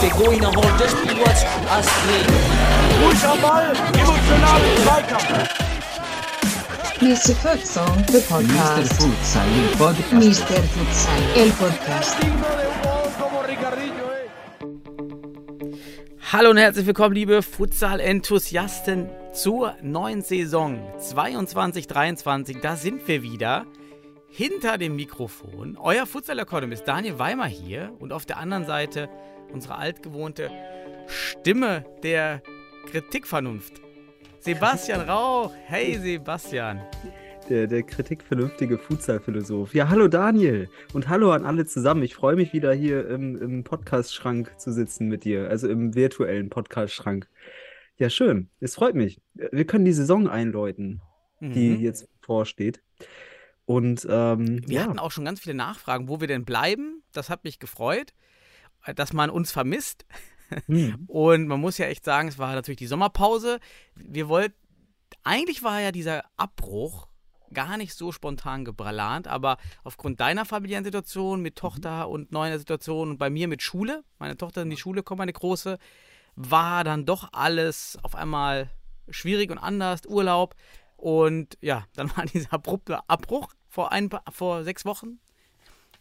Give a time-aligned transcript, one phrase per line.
[0.00, 2.26] Der Goiner holt das Spiel was Astrid.
[3.02, 5.48] Ruhig am Ball, emotional Zweikampf.
[7.00, 7.34] Mr.
[7.36, 8.22] Futsal, the Mr.
[8.28, 8.92] podcast.
[8.94, 10.12] Futsal, il podcast.
[10.12, 10.62] Mr.
[10.74, 12.16] Futsal, el podcast.
[16.32, 19.08] Hallo und herzlich willkommen, liebe Futsal-Enthusiasten,
[19.38, 22.60] zur neuen Saison 22-23.
[22.60, 23.66] Da sind wir wieder.
[24.30, 29.08] Hinter dem Mikrofon, euer Futsal-Economist Daniel Weimer hier und auf der anderen Seite
[29.52, 30.50] unsere altgewohnte
[31.06, 32.42] Stimme der
[32.90, 33.80] Kritikvernunft.
[34.40, 35.52] Sebastian Rauch.
[35.66, 36.80] Hey Sebastian.
[37.48, 39.72] Der, der kritikvernünftige Futsal-Philosoph.
[39.72, 42.02] Ja, hallo Daniel und hallo an alle zusammen.
[42.02, 46.50] Ich freue mich wieder hier im, im Podcast-Schrank zu sitzen mit dir, also im virtuellen
[46.50, 47.28] Podcast-Schrank.
[47.98, 48.48] Ja, schön.
[48.60, 49.20] Es freut mich.
[49.34, 51.02] Wir können die Saison einläuten,
[51.40, 51.80] die Mhm.
[51.80, 52.80] jetzt vorsteht.
[53.64, 57.02] Und ähm, Wir ja, hatten auch schon ganz viele Nachfragen, wo wir denn bleiben.
[57.12, 58.14] Das hat mich gefreut,
[58.94, 60.06] dass man uns vermisst.
[60.66, 63.58] hm, Und man muss ja echt sagen, es war natürlich die Sommerpause.
[63.94, 64.54] Wir wollten,
[65.24, 67.08] eigentlich war ja dieser Abbruch
[67.52, 73.10] gar nicht so spontan geplant, aber aufgrund deiner familiären Situation mit Tochter und neuer Situation
[73.10, 75.78] und bei mir mit Schule, meine Tochter in die Schule kommt, meine große,
[76.40, 78.70] war dann doch alles auf einmal
[79.10, 80.54] schwierig und anders, Urlaub.
[80.96, 85.18] Und ja, dann war dieser abrupte Abbruch vor, ein, paar- vor sechs Wochen.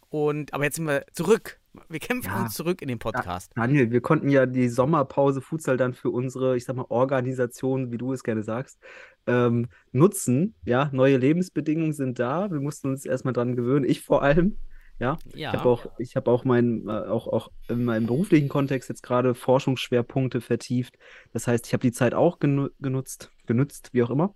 [0.09, 1.59] Und, aber jetzt sind wir zurück.
[1.89, 2.41] Wir kämpfen Ja.
[2.43, 3.51] uns zurück in den Podcast.
[3.55, 7.97] Daniel, wir konnten ja die Sommerpause Futsal dann für unsere, ich sag mal, Organisation, wie
[7.97, 8.79] du es gerne sagst,
[9.27, 10.55] ähm, nutzen.
[10.65, 12.49] Ja, neue Lebensbedingungen sind da.
[12.51, 13.85] Wir mussten uns erstmal dran gewöhnen.
[13.85, 14.57] Ich vor allem.
[14.99, 15.51] Ja, Ja.
[15.51, 19.03] Ich habe auch, ich habe auch mein, äh, auch, auch in meinem beruflichen Kontext jetzt
[19.03, 20.97] gerade Forschungsschwerpunkte vertieft.
[21.33, 24.33] Das heißt, ich habe die Zeit auch genu genutzt, genutzt, wie auch immer.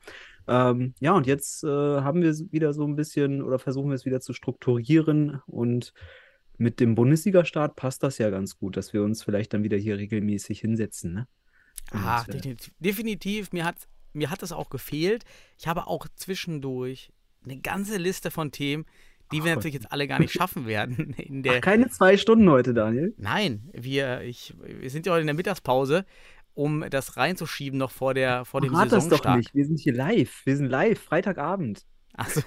[0.47, 3.95] Ähm, ja, und jetzt äh, haben wir es wieder so ein bisschen oder versuchen wir
[3.95, 5.93] es wieder zu strukturieren und
[6.57, 9.97] mit dem Bundesliga-Start passt das ja ganz gut, dass wir uns vielleicht dann wieder hier
[9.97, 11.27] regelmäßig hinsetzen, ne?
[11.91, 13.51] Ah, äh, definitiv, definitiv.
[13.51, 15.23] Mir hat, mir hat das auch gefehlt.
[15.57, 17.11] Ich habe auch zwischendurch
[17.43, 18.85] eine ganze Liste von Themen,
[19.31, 21.13] die wir Ach, natürlich jetzt alle gar nicht schaffen werden.
[21.17, 23.13] In der, Ach, keine zwei Stunden heute, Daniel.
[23.17, 26.05] Nein, wir, ich, wir sind ja heute in der Mittagspause,
[26.53, 29.37] um das reinzuschieben noch vor, der, vor dem Rat das doch Saisonstart.
[29.37, 29.55] nicht.
[29.55, 30.41] Wir sind hier live.
[30.45, 31.85] Wir sind live, Freitagabend.
[32.13, 32.41] Achso.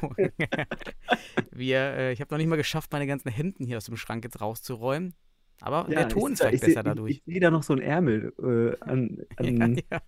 [1.50, 4.24] wir, äh, ich habe noch nicht mal geschafft, meine ganzen Hemden hier aus dem Schrank
[4.24, 5.14] jetzt rauszuräumen.
[5.60, 7.10] Aber der Ton ich, ist vielleicht ich, besser ich, dadurch.
[7.12, 10.00] Ich, sehe da noch so ein Ärmel äh, an, an, ja,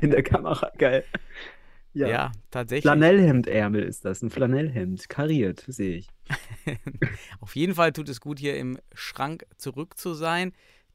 [0.00, 0.72] in der Kamera.
[0.78, 1.04] Geil.
[1.98, 2.08] Ja.
[2.08, 2.32] Ja.
[2.50, 2.82] tatsächlich.
[2.82, 4.22] Flanellhemdärmel ist das.
[4.22, 5.08] Ein Flanellhemd.
[5.08, 6.08] Kariert, sehe ich.
[7.40, 10.52] Auf jeden Fall tut es gut, hier im Schrank zurück zu sein.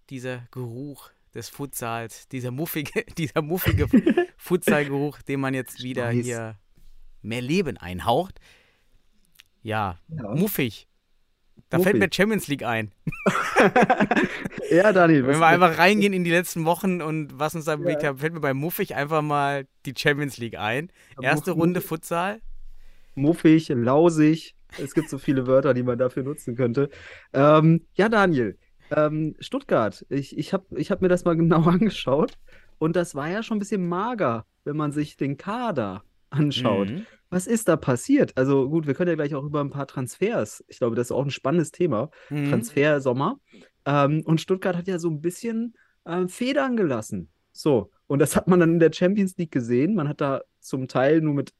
[0.10, 3.88] Dieser Geruch des Futsals, dieser muffige, dieser muffige
[4.38, 6.24] Futsalgeruch, den man jetzt wieder weiß.
[6.26, 6.60] hier
[7.22, 8.40] mehr Leben einhaucht.
[9.62, 10.36] Ja, Ja.
[10.36, 10.88] muffig.
[11.70, 12.16] Da fällt mir Muffig.
[12.16, 12.92] Champions League ein.
[14.70, 15.28] Ja, Daniel.
[15.28, 18.34] Wenn wir einfach reingehen in die letzten Wochen und was uns da bewegt hat, fällt
[18.34, 20.90] mir bei muffig einfach mal die Champions League ein.
[21.22, 22.42] Erste Muff- Runde Futsal.
[23.16, 24.56] Muffig, lausig.
[24.82, 26.90] Es gibt so viele Wörter, die man dafür nutzen könnte.
[27.34, 28.58] Ähm, ja, Daniel.
[28.96, 30.06] Ähm, Stuttgart.
[30.10, 32.34] Ich, ich habe ich hab mir das mal genau angeschaut.
[32.80, 36.04] Und das war ja schon ein bisschen mager, wenn man sich den Kader
[36.34, 36.90] anschaut.
[36.90, 37.06] Mhm.
[37.30, 38.38] Was ist da passiert?
[38.38, 40.64] Also gut, wir können ja gleich auch über ein paar Transfers.
[40.68, 42.12] Ich glaube, das ist auch ein spannendes Thema.
[42.30, 42.50] Mhm.
[42.50, 43.40] Transfer Sommer.
[43.86, 47.30] Ähm, und Stuttgart hat ja so ein bisschen ähm, Federn gelassen.
[47.52, 49.96] So, und das hat man dann in der Champions League gesehen.
[49.96, 51.54] Man hat da zum Teil nur mit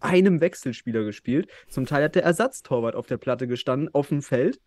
[0.00, 1.48] einem Wechselspieler gespielt.
[1.68, 4.60] Zum Teil hat der Ersatztorwart auf der Platte gestanden, auf dem Feld.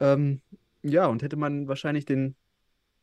[0.00, 0.40] Ähm,
[0.82, 2.34] ja, und hätte man wahrscheinlich den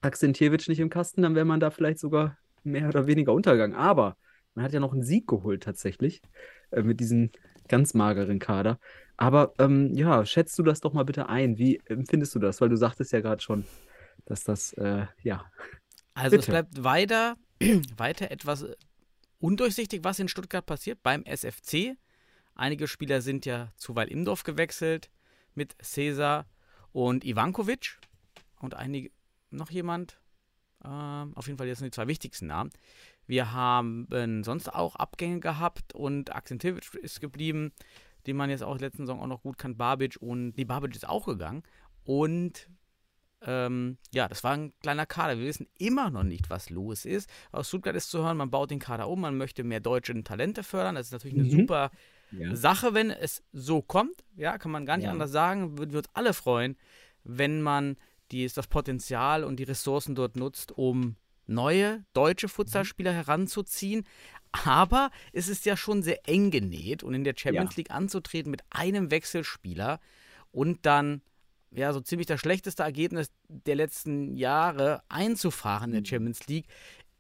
[0.02, 3.78] Akzentjewitsch nicht im Kasten, dann wäre man da vielleicht sogar mehr oder weniger untergegangen.
[3.78, 4.18] Aber
[4.59, 6.22] man hat ja noch einen Sieg geholt tatsächlich
[6.72, 7.31] äh, mit diesem
[7.70, 8.78] ganz mageren Kader.
[9.16, 11.58] Aber ähm, ja, schätzt du das doch mal bitte ein.
[11.58, 12.59] Wie empfindest du das?
[12.59, 13.64] Weil du sagtest ja gerade schon,
[14.25, 15.50] dass das, äh, ja.
[16.14, 16.52] Also es Bitte.
[16.52, 17.38] bleibt weiter,
[17.98, 18.75] weiter etwas äh,
[19.40, 21.96] undurchsichtig, was in Stuttgart passiert beim SFC.
[22.53, 25.10] Einige Spieler sind ja zu Weil-Imdorf gewechselt
[25.56, 26.45] mit Cesar
[26.92, 27.98] und Ivankovic
[28.60, 29.10] und einige,
[29.51, 30.19] noch jemand.
[30.83, 32.72] Ähm, auf jeden Fall, das sind die zwei wichtigsten Namen.
[33.30, 34.08] Wir haben
[34.44, 37.72] sonst auch Abgänge gehabt und Akzentjevic ist geblieben,
[38.26, 39.78] den man jetzt auch letzten Saison auch noch gut kann.
[39.78, 41.62] Babic und, nee, Babic ist auch gegangen.
[42.06, 42.68] Und
[43.44, 45.38] ähm, ja, das war ein kleiner Kader.
[45.38, 47.30] Wir wissen immer noch nicht, was los ist.
[47.52, 50.64] Aus Stuttgart ist zu hören, man baut den Kader um, man möchte mehr deutsche Talente
[50.64, 50.96] fördern.
[50.96, 51.52] Das ist natürlich eine Mhm.
[51.52, 51.92] super
[52.31, 52.56] ja.
[52.56, 54.24] Sache, wenn es so kommt.
[54.38, 55.12] Ja, kann man gar nicht Ja.
[55.12, 55.78] anders sagen.
[55.78, 56.76] Würden wir uns alle freuen,
[57.24, 57.96] wenn man
[58.31, 61.16] die, das Potenzial und die Ressourcen dort nutzt, um
[61.50, 64.06] neue deutsche Futsalspieler heranzuziehen.
[64.51, 67.78] Aber es ist ja schon sehr eng genäht und in der Champions Ja.
[67.78, 70.00] League anzutreten mit einem Wechselspieler
[70.51, 71.22] und dann
[71.72, 75.98] ja so ziemlich das schlechteste Ergebnis der letzten Jahre einzufahren Mhm.
[75.98, 76.66] in der Champions League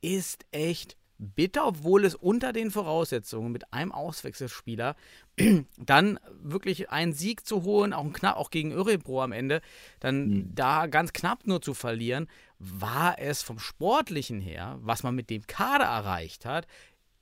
[0.01, 4.95] ist echt bitter, obwohl es unter den Voraussetzungen mit einem Auswechselspieler
[5.77, 9.61] dann wirklich einen Sieg zu holen, auch, ein knapp, auch gegen Örebro am Ende,
[9.99, 10.55] dann Mhm.
[10.55, 12.27] da ganz knapp nur zu verlieren,
[12.59, 16.67] war es vom Sportlichen her, was man mit dem Kader erreicht hat,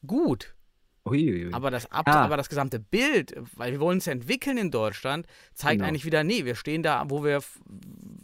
[0.06, 0.54] gut.
[1.06, 1.54] Uiuiui.
[1.54, 2.16] Aber das, Ab Ja.
[2.16, 5.88] aber das gesamte Bild, weil wir wollen es ja entwickeln in Deutschland, zeigt Genau.
[5.88, 7.42] eigentlich wieder, nee, wir stehen da, wo wir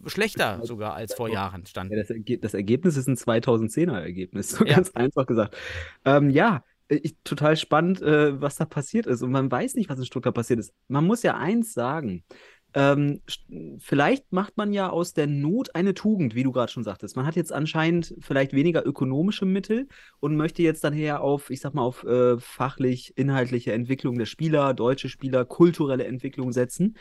[0.07, 1.93] schlechter sogar als vor Jahren standen.
[1.93, 4.75] Ja, das, Erge das Ergebnis ist ein 2010er-Ergebnis, so Ja.
[4.75, 5.55] ganz einfach gesagt.
[6.03, 9.21] Ähm, ja, äh, ich, total spannend, äh, was da passiert ist.
[9.21, 10.73] Und man weiß nicht, was in Stuttgart passiert ist.
[10.89, 12.25] Man muss ja eins sagen.
[12.75, 13.21] Ähm,
[13.79, 17.15] vielleicht macht man ja aus der Not eine Tugend, wie du gerade schon sagtest.
[17.15, 19.87] Man hat jetzt anscheinend vielleicht weniger ökonomische Mittel
[20.19, 24.25] und möchte jetzt dann her auf, ich sag mal, auf äh, fachlich, inhaltliche Entwicklung der
[24.25, 26.97] Spieler, deutsche Spieler, kulturelle Entwicklung setzen.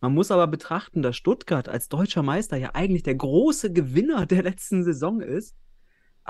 [0.00, 4.42] Man muss aber betrachten, dass Stuttgart als deutscher Meister ja eigentlich der große Gewinner der
[4.42, 5.54] letzten Saison ist,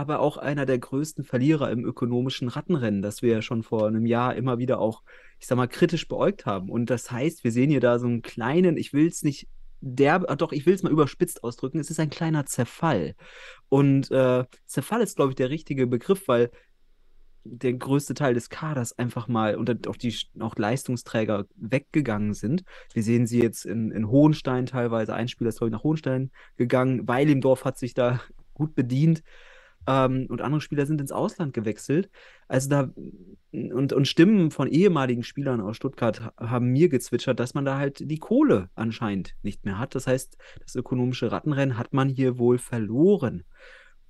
[0.00, 4.06] aber auch einer der größten Verlierer im ökonomischen Rattenrennen, das wir ja schon vor einem
[4.06, 5.02] Jahr immer wieder auch,
[5.38, 6.70] ich sag mal, kritisch beäugt haben.
[6.70, 9.46] Und das heißt, wir sehen hier da so einen kleinen, ich will es nicht
[9.82, 13.14] derb, ah, doch, ich will es mal überspitzt ausdrücken, es ist ein kleiner Zerfall.
[13.68, 16.50] Und äh, Zerfall ist, glaube ich, der richtige Begriff, weil
[17.44, 22.64] der größte Teil des Kaders einfach mal und auch die auch Leistungsträger weggegangen sind.
[22.92, 25.14] Wir sehen sie jetzt in, in Hohenstein teilweise.
[25.14, 27.06] Ein Spieler ist, glaube ich, nach Hohenstein gegangen.
[27.06, 28.20] Weilimdorf hat sich da
[28.54, 29.22] gut bedient.
[29.86, 32.10] Ähm, und andere Spieler sind ins Ausland gewechselt.
[32.48, 32.90] Also da
[33.52, 37.78] und, und Stimmen von ehemaligen Spielern aus Stuttgart ha- haben mir gezwitschert, dass man da
[37.78, 39.94] halt die Kohle anscheinend nicht mehr hat.
[39.94, 43.44] Das heißt, das ökonomische Rattenrennen hat man hier wohl verloren.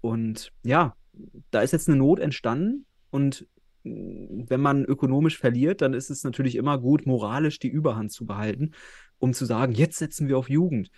[0.01, 0.97] Und ja,
[1.51, 2.87] da ist jetzt eine Not entstanden.
[3.11, 3.47] Und
[3.85, 8.27] mh, wenn man ökonomisch verliert, dann ist es natürlich immer gut, moralisch die Überhand zu
[8.27, 8.73] behalten,
[9.19, 10.91] um zu sagen, jetzt setzen wir auf Jugend.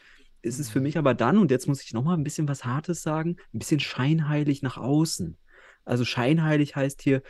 [0.42, 3.02] Ist es für mich aber dann, und jetzt muss ich nochmal ein bisschen was Hartes
[3.02, 5.36] sagen, ein bisschen scheinheilig nach außen.
[5.84, 7.22] Also scheinheilig heißt hier,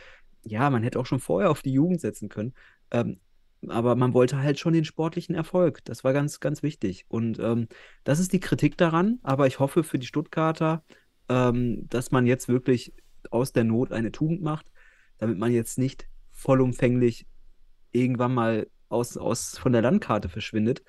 [0.43, 2.53] ja, man hätte auch schon vorher auf die Jugend setzen können,
[2.91, 3.19] ähm,
[3.69, 5.83] aber man wollte halt schon den sportlichen Erfolg.
[5.85, 7.05] Das war ganz, ganz wichtig.
[7.07, 7.67] Und ähm,
[8.03, 10.83] das ist die Kritik daran, aber ich hoffe für die Stuttgarter,
[11.29, 12.93] ähm, dass man jetzt wirklich
[13.31, 14.65] aus der Not eine Tugend macht,
[15.17, 17.25] damit man jetzt nicht vollumfänglich
[17.91, 20.83] irgendwann mal aus, aus von der Landkarte verschwindet.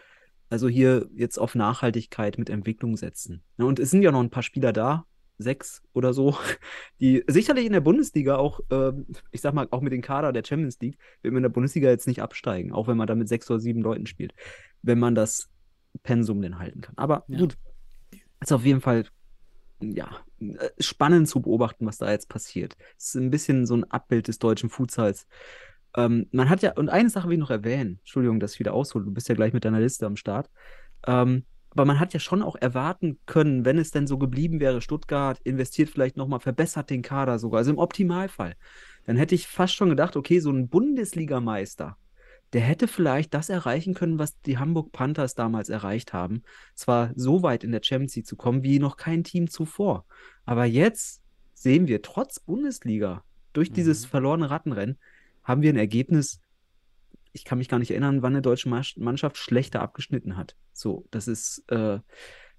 [0.50, 3.42] Also hier jetzt auf Nachhaltigkeit mit Entwicklung setzen.
[3.56, 5.06] Und es sind ja noch ein paar Spieler da,
[5.38, 6.36] sechs oder so,
[7.00, 10.44] die sicherlich in der Bundesliga auch, ähm, ich sag mal, auch mit dem Kader der
[10.44, 13.28] Champions League, wird man in der Bundesliga jetzt nicht absteigen, auch wenn man da mit
[13.28, 14.34] sechs oder sieben Leuten spielt,
[14.82, 15.48] wenn man das
[16.02, 16.94] Pensum denn halten kann.
[16.96, 17.38] Aber Ja.
[17.38, 17.56] gut,
[18.40, 19.04] ist auf jeden Fall
[19.80, 20.08] ja,
[20.40, 22.76] äh, spannend zu beobachten, was da jetzt passiert.
[22.96, 25.26] Es ist ein bisschen so ein Abbild des deutschen Futsals.
[25.96, 28.74] Ähm, man hat ja, und eine Sache will ich noch erwähnen, Entschuldigung, dass ich wieder
[28.74, 30.50] aushole, du bist ja gleich mit deiner Liste am Start.
[31.06, 34.80] Ähm, aber man hat ja schon auch erwarten können, wenn es denn so geblieben wäre,
[34.80, 38.54] Stuttgart investiert vielleicht nochmal, verbessert den Kader sogar, also im Optimalfall.
[39.06, 41.96] Dann hätte ich fast schon gedacht, okay, so ein Bundesligameister,
[42.52, 46.44] der hätte vielleicht das erreichen können, was die Hamburg Panthers damals erreicht haben.
[46.76, 50.06] Zwar so weit in der Champions League zu kommen wie noch kein Team zuvor.
[50.44, 51.22] Aber jetzt
[51.54, 54.98] sehen wir, trotz Bundesliga, durch dieses verlorene Rattenrennen,
[55.44, 56.40] haben wir ein Ergebnis.
[57.32, 60.56] Ich kann mich gar nicht erinnern, wann eine deutsche Mannschaft schlechter abgeschnitten hat.
[60.72, 61.98] So, das ist äh,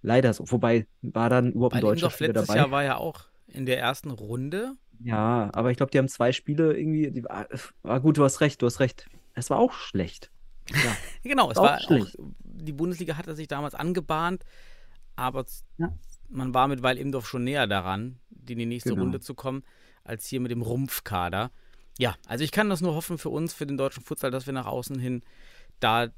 [0.02, 0.44] leider so.
[0.52, 2.60] Wobei war dann überhaupt ein Weil deutscher Spieler letztes dabei.
[2.60, 4.74] Jahr war ja auch in der ersten Runde.
[5.02, 7.12] Ja, aber ich glaube, die haben zwei Spiele irgendwie.
[7.12, 7.48] Die, war,
[7.84, 9.08] war gut, du hast recht, du hast recht.
[9.34, 10.32] Es war auch schlecht.
[10.72, 10.96] Ja.
[11.24, 12.18] Genau, es Auch war auch, schlecht.
[12.44, 14.44] die Bundesliga hatte sich damals angebahnt,
[15.16, 15.46] aber
[15.78, 15.92] Ja.
[16.30, 19.04] man war mit Weil Imdorf schon näher daran, in die nächste Genau.
[19.04, 19.64] Runde zu kommen,
[20.04, 21.52] als hier mit dem Rumpfkader.
[21.98, 24.54] Ja, also ich kann das nur hoffen für uns, für den deutschen Futsal, dass wir
[24.54, 25.24] nach außen hin
[25.80, 26.12] da äh,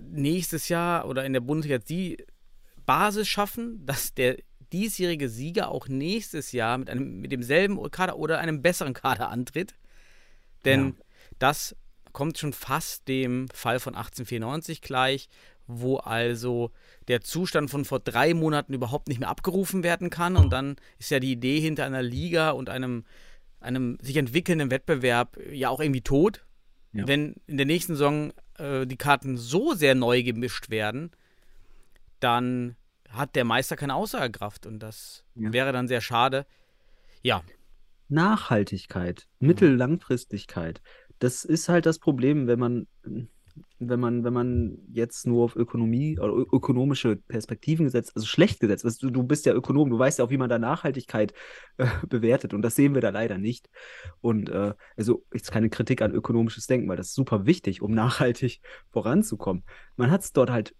[0.00, 2.24] nächstes Jahr oder in der Bundesliga die
[2.86, 4.36] Basis schaffen, dass der
[4.72, 9.74] diesjährige Sieger auch nächstes Jahr mit einem mit demselben Kader oder einem besseren Kader antritt.
[10.64, 11.04] Denn Ja.
[11.38, 11.76] das
[12.12, 15.28] kommt schon fast dem Fall von 1894 gleich,
[15.66, 16.72] wo also
[17.08, 20.36] der Zustand von vor drei Monaten überhaupt nicht mehr abgerufen werden kann.
[20.36, 23.04] Und dann ist ja die Idee hinter einer Liga und einem,
[23.60, 26.44] einem sich entwickelnden Wettbewerb ja auch irgendwie tot.
[26.92, 27.06] Ja.
[27.06, 31.10] Wenn in der nächsten Saison äh, die Karten so sehr neu gemischt werden,
[32.18, 32.76] dann
[33.08, 35.52] hat der Meister keine Aussagekraft und das Ja.
[35.52, 36.46] wäre dann sehr schade.
[37.22, 37.42] Ja,
[38.08, 40.82] Nachhaltigkeit, Mittellangfristigkeit.
[41.20, 42.86] Das ist halt das Problem, wenn man,
[43.78, 48.60] wenn man, wenn man jetzt nur auf Ökonomie oder ö- ökonomische Perspektiven gesetzt, also schlecht
[48.60, 51.32] gesetzt, weißt du, du bist ja Ökonom, du weißt ja auch, wie man da Nachhaltigkeit
[51.78, 53.70] äh, bewertet und das sehen wir da leider nicht.
[54.20, 57.90] Und äh, also ist keine Kritik an ökonomisches Denken, weil das ist super wichtig, um
[57.94, 59.64] nachhaltig voranzukommen.
[59.96, 60.74] Man hat es dort halt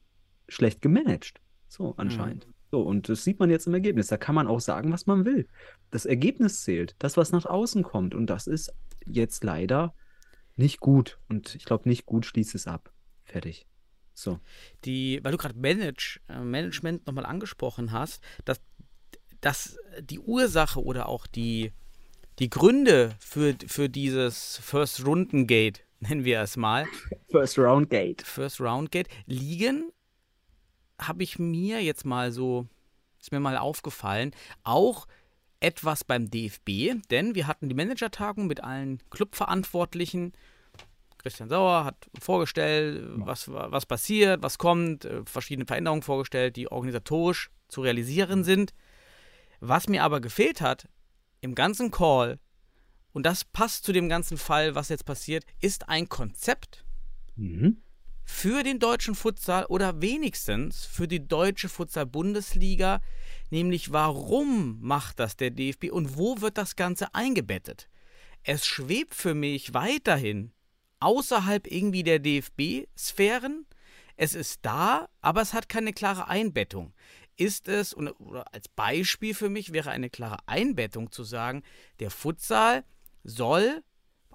[0.49, 1.41] schlecht gemanagt.
[1.69, 2.49] So, anscheinend.
[2.71, 4.09] So, und das sieht man jetzt im Ergebnis.
[4.09, 5.49] Da kann man auch sagen, was man will.
[5.91, 8.15] Das Ergebnis zählt, das, was nach außen kommt.
[8.15, 8.73] Und das ist
[9.07, 9.95] jetzt leider
[10.61, 11.19] nicht gut.
[11.29, 12.93] Und ich glaube, nicht gut schließt es ab.
[13.25, 13.67] Fertig.
[14.14, 14.38] So.
[14.85, 18.61] die, weil du gerade Manage, äh, Management nochmal angesprochen hast, dass,
[19.40, 21.73] dass die Ursache oder auch die,
[22.38, 26.87] die Gründe für, für dieses First Runden Gate, nennen wir es mal,
[27.31, 28.23] First Round Gate.
[28.23, 29.90] First Round Gate, liegen,
[30.99, 32.67] habe ich mir jetzt mal so,
[33.19, 34.33] ist mir mal aufgefallen,
[34.64, 35.07] auch
[35.61, 40.33] etwas beim DFB, denn wir hatten die Managertagung mit allen Clubverantwortlichen.
[41.23, 47.50] Christian Sauer hat vorgestellt, was, was passiert, was kommt, äh, verschiedene Veränderungen vorgestellt, die organisatorisch
[47.69, 48.73] zu realisieren sind.
[49.61, 50.89] Was mir aber gefehlt hat
[51.41, 52.39] im ganzen Call,
[53.12, 56.85] und das passt zu dem ganzen Fall, was jetzt passiert, ist ein Konzept,
[57.37, 57.79] Mhm.
[58.25, 63.00] für den deutschen Futsal oder wenigstens für die deutsche Futsal-Bundesliga,
[63.50, 67.89] nämlich warum macht das der DFB und wo wird das Ganze eingebettet?
[68.43, 70.53] Es schwebt für mich weiterhin
[71.00, 73.66] außerhalb irgendwie der DFB-Sphären.
[74.16, 76.92] Es ist da, aber es hat keine klare Einbettung.
[77.37, 81.62] Ist es, und, oder als Beispiel für mich wäre eine klare Einbettung zu sagen,
[81.99, 82.85] der Futsal
[83.25, 83.83] soll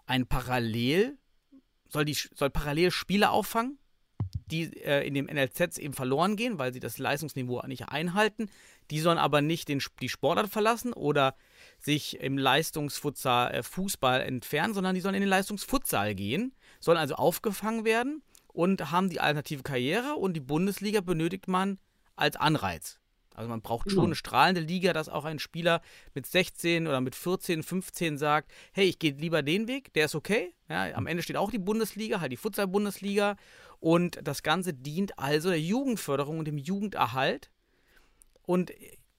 [0.07, 1.17] ein Parallel
[1.87, 3.79] soll, die, soll parallel Spiele auffangen,
[4.47, 8.49] die äh, in dem NLZ eben verloren gehen, weil sie das Leistungsniveau nicht einhalten.
[8.91, 11.35] Die sollen aber nicht den, die Sportart verlassen oder
[11.85, 17.15] sich im Leistungsfutsal äh, Fußball entfernen, sondern die sollen in den Leistungsfutsal gehen, sollen also
[17.15, 21.79] aufgefangen werden und haben die alternative Karriere und die Bundesliga benötigt man
[22.15, 22.99] als Anreiz.
[23.35, 24.05] Also man braucht schon Genau.
[24.05, 25.81] eine strahlende Liga, dass auch ein Spieler
[26.13, 30.15] mit 16 oder mit 14, 15 sagt, hey, ich gehe lieber den Weg, der ist
[30.15, 30.53] okay.
[30.69, 33.35] Ja, am Ende steht auch die Bundesliga, halt die Futsal-Bundesliga.
[33.81, 37.51] Und das Ganze dient also der Jugendförderung und dem Jugenderhalt.
[38.43, 38.71] Und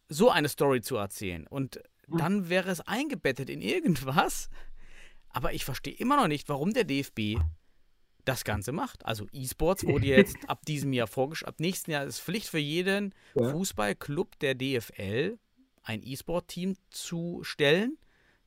[0.08, 1.46] so eine Story zu erzählen.
[1.46, 4.48] Und dann wäre es eingebettet in irgendwas.
[5.30, 7.38] Aber ich verstehe immer noch nicht, warum der DFB
[8.24, 9.04] das Ganze macht.
[9.06, 11.54] Also E-Sports wurde jetzt ab diesem Jahr vorgeschlagen.
[11.54, 13.50] Ab nächsten Jahr ist Pflicht für jeden Ja.
[13.50, 15.38] Fußballclub der DFL
[15.82, 17.96] ein E-Sport-Team zu stellen.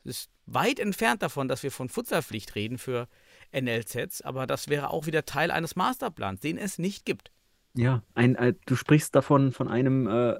[0.03, 3.07] Es ist weit entfernt davon, dass wir von Futsalpflicht reden für
[3.53, 7.31] NLZs, aber das wäre auch wieder Teil eines Masterplans, den es nicht gibt.
[7.75, 10.37] Ja, ein, äh, du sprichst davon von einem äh,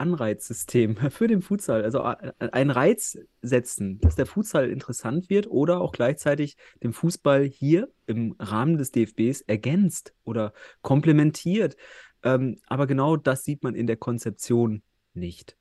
[0.00, 1.82] Futsal-Anreizsystem für den Futsal.
[1.84, 7.44] Also äh, einen Reiz setzen, dass der Futsal interessant wird oder auch gleichzeitig den Fußball
[7.44, 10.52] hier im Rahmen des DFBs ergänzt oder
[10.82, 11.76] komplementiert.
[12.22, 14.82] Ähm, aber genau das sieht man in der Konzeption
[15.14, 15.56] nicht.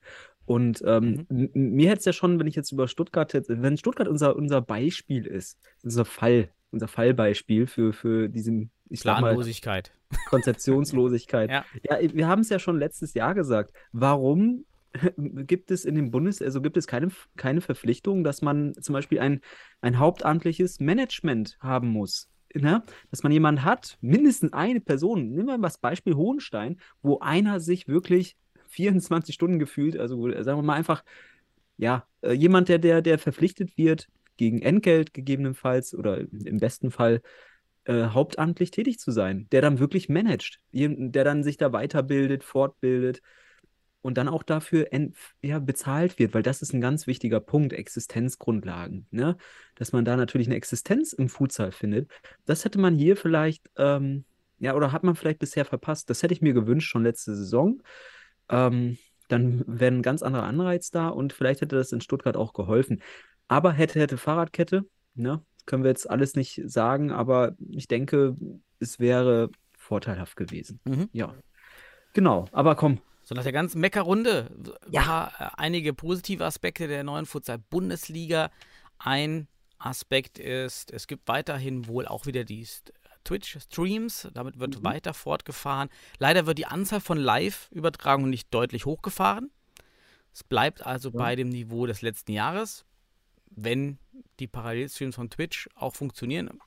[0.45, 3.77] Und ähm, m- m- mir hätte es ja schon, wenn ich jetzt über Stuttgart, wenn
[3.77, 9.29] Stuttgart unser, unser Beispiel ist, unser Fall, unser Fallbeispiel für, für diesen, ich sag mal,
[9.29, 9.91] Planlosigkeit.
[10.27, 11.49] Konzeptionslosigkeit.
[11.59, 11.65] Ja.
[11.83, 13.73] Ja, wir haben es ja schon letztes Jahr gesagt.
[13.91, 14.65] Warum
[15.17, 19.19] gibt es in dem Bundes, also gibt es keine, keine Verpflichtung, dass man zum Beispiel
[19.19, 19.41] ein,
[19.81, 22.29] ein hauptamtliches Management haben muss?
[22.53, 22.83] Ne?
[23.11, 27.59] Dass man jemanden hat, mindestens eine Person, nehmen wir mal das Beispiel Hohenstein, wo einer
[27.59, 28.35] sich wirklich
[28.69, 31.03] 24 Stunden gefühlt, also sagen wir mal einfach,
[31.77, 37.21] ja, äh, jemand, der, der, der verpflichtet wird, gegen Entgelt gegebenenfalls oder im besten Fall
[37.89, 43.21] äh, hauptamtlich tätig zu sein, der dann wirklich managt, der dann sich da weiterbildet, fortbildet
[44.01, 44.87] und dann auch dafür
[45.41, 49.37] ja, bezahlt wird, weil das ist ein ganz wichtiger Punkt, Existenzgrundlagen, ne?
[49.73, 52.11] Dass man da natürlich eine Existenz im Futsal findet.
[52.45, 54.23] Das hätte man hier vielleicht, ähm,
[54.59, 56.11] ja, oder hat man vielleicht bisher verpasst.
[56.11, 57.81] Das hätte ich mir gewünscht schon letzte Saison.
[58.49, 62.53] Ähm, dann wäre ein ganz anderer Anreiz da und vielleicht hätte das in Stuttgart auch
[62.53, 63.01] geholfen.
[63.47, 65.43] Aber hätte, hätte Fahrradkette, ne?
[65.69, 68.35] Können wir jetzt alles nicht sagen, aber ich denke,
[68.79, 70.79] es wäre vorteilhaft gewesen.
[70.85, 71.09] Mhm.
[71.13, 71.35] Ja.
[72.13, 74.49] Genau, aber komm, So nach der ganzen Meckerrunde,
[74.89, 75.03] Ja.
[75.03, 78.49] paar, äh, einige positive Aspekte der neuen Futsal-Bundesliga.
[78.97, 79.47] Ein
[79.77, 82.91] Aspekt ist, es gibt weiterhin wohl auch wieder die St-
[83.23, 85.89] Twitch-Streams, damit wird weiter fortgefahren.
[86.17, 89.51] Leider wird die Anzahl von Live-Übertragungen nicht deutlich hochgefahren.
[90.33, 92.85] Es bleibt also bei dem Niveau des letzten Jahres.
[93.49, 93.97] Wenn
[94.39, 96.59] die Parallelstreams von Twitch auch funktionieren,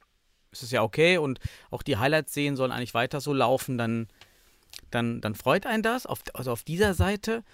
[0.50, 1.38] ist es ja okay und
[1.70, 4.08] auch die Highlights sehen sollen eigentlich weiter so laufen, dann
[4.90, 6.06] dann, dann freut einen das.
[6.06, 7.44] Auf, also auf dieser Seite.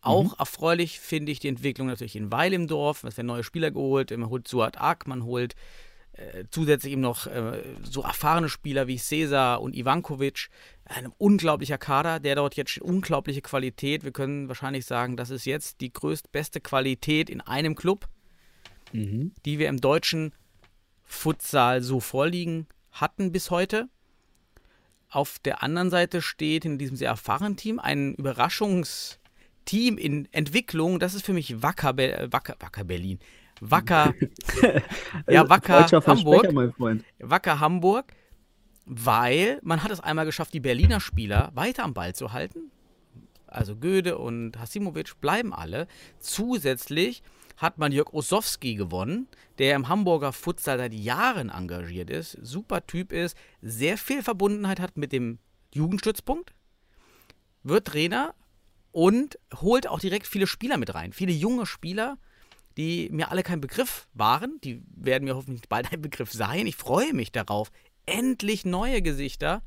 [0.00, 3.02] Auch erfreulich finde ich die Entwicklung natürlich in Weil im Dorf.
[3.02, 4.16] Es werden neue Spieler geholt.
[4.16, 5.56] Man holt Suat Ak, man holt
[6.12, 10.50] äh, zusätzlich eben noch äh, so erfahrene Spieler wie Cesar und Ivankovic.
[10.84, 14.04] Ein unglaublicher Kader, der dort jetzt unglaubliche Qualität.
[14.04, 18.08] Wir können wahrscheinlich sagen, das ist jetzt die größtbeste Qualität in einem Club,
[18.92, 19.32] Mhm.
[19.44, 20.32] die wir im deutschen
[21.04, 23.88] Futsal so vorliegen hatten bis heute.
[25.10, 30.98] Auf der anderen Seite steht in diesem sehr erfahrenen Team ein Überraschungsteam in Entwicklung.
[30.98, 33.18] Das ist für mich Wacker, Be äh, Wacker, Wacker Berlin.
[33.60, 34.14] Wacker,
[35.28, 37.04] ja, Wacker Deutscher Versprecher, Hamburg.
[37.18, 38.12] Wacker Hamburg,
[38.84, 42.70] weil man hat es einmal geschafft, die Berliner Spieler weiter am Ball zu halten.
[43.46, 45.88] Also Göde und Hasimovic bleiben alle.
[46.20, 47.22] Zusätzlich
[47.58, 53.12] hat man Jörg Ossowski gewonnen, der im Hamburger Futsal seit Jahren engagiert ist, super Typ
[53.12, 55.38] ist, sehr viel Verbundenheit hat mit dem
[55.74, 56.54] Jugendstützpunkt,
[57.64, 58.34] wird Trainer
[58.92, 61.12] und holt auch direkt viele Spieler mit rein.
[61.12, 62.16] Viele junge Spieler,
[62.76, 64.60] die mir alle kein Begriff waren.
[64.62, 66.66] Die werden mir hoffentlich bald ein Begriff sein.
[66.66, 67.70] Ich freue mich darauf.
[68.06, 69.62] Endlich neue Gesichter.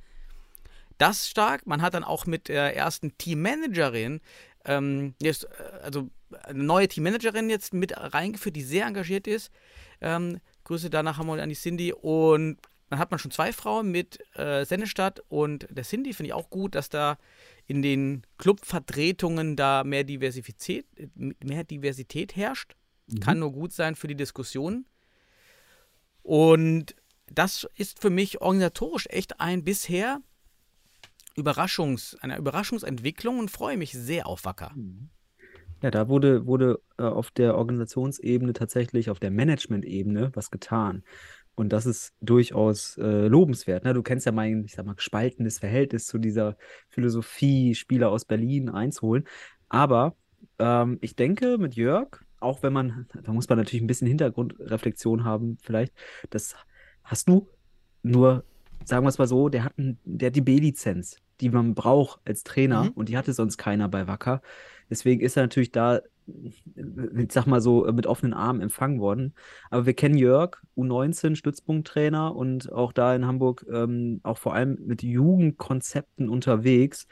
[0.98, 1.68] Das stark.
[1.68, 4.22] Man hat dann auch mit der ersten Teammanagerin,
[4.66, 6.10] ähm, jetzt, äh, also
[6.44, 9.52] eine neue Teammanagerin jetzt mit reingeführt, die sehr engagiert ist.
[10.02, 11.94] Ähm, Grüße danach haben wir an die Cindy.
[11.94, 12.58] Und
[12.90, 16.14] dann hat man schon zwei Frauen mit äh, Sennestadt und der Cindy.
[16.14, 17.18] Finde ich auch gut, dass da
[17.66, 22.76] in den Clubvertretungen da mehr Diversität, mehr Diversität herrscht.
[23.20, 24.86] Kann nur gut sein für die Diskussion.
[26.22, 26.96] Und
[27.28, 30.22] das ist für mich organisatorisch echt ein bisher
[31.36, 34.74] Überraschungs, eine Überraschungsentwicklung und freue mich sehr auf Wacker.
[35.82, 41.04] Ja, da wurde, wurde äh, auf der Organisationsebene tatsächlich, auf der Management-Ebene was getan.
[41.56, 43.84] Und das ist durchaus äh, lobenswert.
[43.84, 43.94] Ne?
[43.94, 46.56] Du kennst ja mein, ich sag mal, gespaltenes Verhältnis zu dieser
[46.90, 49.26] Philosophie, Spieler aus Berlin einzuholen.
[49.70, 50.16] Aber
[50.60, 55.24] ähm, ich denke, mit Jörg, auch wenn man, da muss man natürlich ein bisschen Hintergrundreflexion
[55.24, 55.94] haben, vielleicht,
[56.30, 56.56] das
[57.04, 57.48] hast du.
[58.04, 58.44] Nur,
[58.86, 62.20] sagen wir es mal so, der hat, ein, der hat die B-Lizenz, die man braucht
[62.26, 62.90] als Trainer Mhm.
[62.90, 64.42] und die hatte sonst keiner bei Wacker.
[64.90, 69.34] Deswegen ist er natürlich da, ich sag mal so, mit offenen Armen empfangen worden.
[69.70, 74.78] Aber wir kennen Jörg, U19, Stützpunkttrainer und auch da in Hamburg ähm, auch vor allem
[74.86, 77.08] mit Jugendkonzepten unterwegs.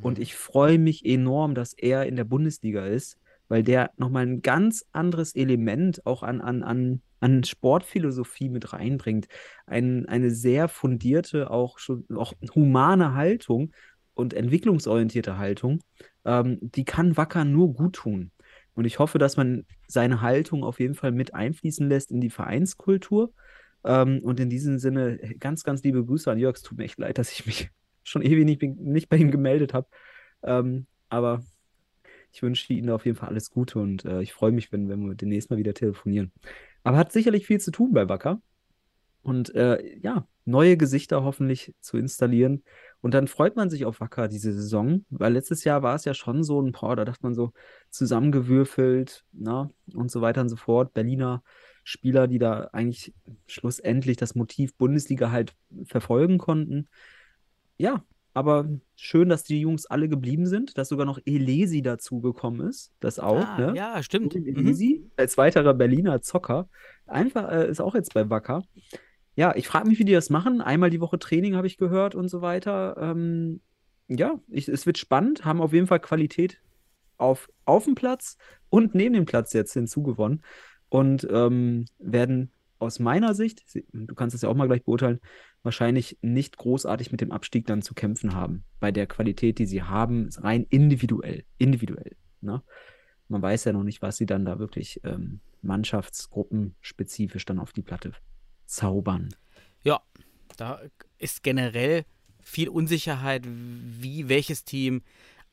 [0.00, 3.18] Und ich freue mich enorm, dass er in der Bundesliga ist,
[3.48, 9.28] weil der nochmal ein ganz anderes Element auch an, an, an, an Sportphilosophie mit reinbringt.
[9.66, 13.72] Ein, eine sehr fundierte, auch schon auch humane Haltung
[14.14, 15.80] und entwicklungsorientierte Haltung,
[16.24, 18.32] ähm, die kann Wacker nur gut tun.
[18.74, 22.30] Und ich hoffe, dass man seine Haltung auf jeden Fall mit einfließen lässt in die
[22.30, 23.32] Vereinskultur.
[23.84, 26.56] Ähm, und in diesem Sinne ganz, ganz liebe Grüße an Jörg.
[26.56, 27.70] Es tut mir echt leid, dass ich mich
[28.04, 29.88] schon ewig nicht, nicht bei ihm gemeldet habe.
[30.42, 31.42] Ähm, aber
[32.32, 35.06] ich wünsche Ihnen auf jeden Fall alles Gute und äh, ich freue mich, wenn, wenn
[35.06, 36.32] wir demnächst mal wieder telefonieren.
[36.82, 38.40] Aber hat sicherlich viel zu tun bei Wacker.
[39.22, 42.62] Und äh, ja, neue Gesichter hoffentlich zu installieren.
[43.00, 46.14] Und dann freut man sich auf Wacker diese Saison, weil letztes Jahr war es ja
[46.14, 47.52] schon so ein paar, da dachte man so
[47.90, 50.94] zusammengewürfelt, na, und so weiter und so fort.
[50.94, 51.42] Berliner
[51.84, 53.14] Spieler, die da eigentlich
[53.46, 56.88] schlussendlich das Motiv Bundesliga halt verfolgen konnten.
[57.76, 58.04] Ja,
[58.38, 62.92] aber schön, dass die Jungs alle geblieben sind, dass sogar noch Elesi dazugekommen ist.
[63.00, 63.72] Das auch, Ah, ne?
[63.76, 64.36] Ja, stimmt.
[64.36, 64.46] Mhm.
[64.46, 66.68] Elisi als weiterer Berliner Zocker.
[67.06, 68.62] Einfach äh, ist auch jetzt bei Wacker.
[69.34, 70.60] Ja, ich frage mich, wie die das machen.
[70.60, 72.96] Einmal die Woche Training habe ich gehört und so weiter.
[73.00, 73.60] Ähm,
[74.06, 76.60] ja, ich, es wird spannend, haben auf jeden Fall Qualität
[77.16, 78.38] auf, auf dem Platz
[78.70, 80.42] und neben dem Platz jetzt hinzugewonnen
[80.88, 85.20] und ähm, werden aus meiner Sicht, du kannst es ja auch mal gleich beurteilen,
[85.62, 88.64] wahrscheinlich nicht großartig mit dem Abstieg dann zu kämpfen haben.
[88.80, 91.44] Bei der Qualität, die sie haben, rein individuell.
[91.58, 92.16] Individuell.
[92.40, 92.62] Ne?
[93.28, 97.82] Man weiß ja noch nicht, was sie dann da wirklich ähm, mannschaftsgruppenspezifisch dann auf die
[97.82, 98.12] Platte
[98.66, 99.34] zaubern.
[99.82, 100.00] Ja,
[100.56, 100.80] da
[101.18, 102.04] ist generell
[102.40, 105.02] viel Unsicherheit, wie welches Team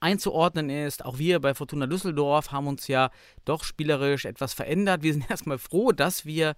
[0.05, 1.03] einzuordnen ist.
[1.03, 3.09] Auch wir bei Fortuna Düsseldorf haben uns ja
[3.43, 5.01] doch spielerisch etwas verändert.
[5.01, 6.55] Wir sind erstmal froh, dass wir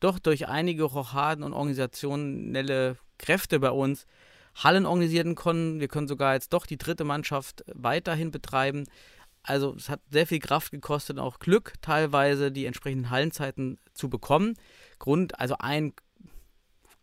[0.00, 4.06] doch durch einige Rochaden und organisationelle Kräfte bei uns
[4.54, 5.80] Hallen organisieren konnten.
[5.80, 8.84] Wir können sogar jetzt doch die dritte Mannschaft weiterhin betreiben.
[9.42, 14.10] Also es hat sehr viel Kraft gekostet und auch Glück teilweise die entsprechenden Hallenzeiten zu
[14.10, 14.54] bekommen.
[14.98, 15.94] Grund, also ein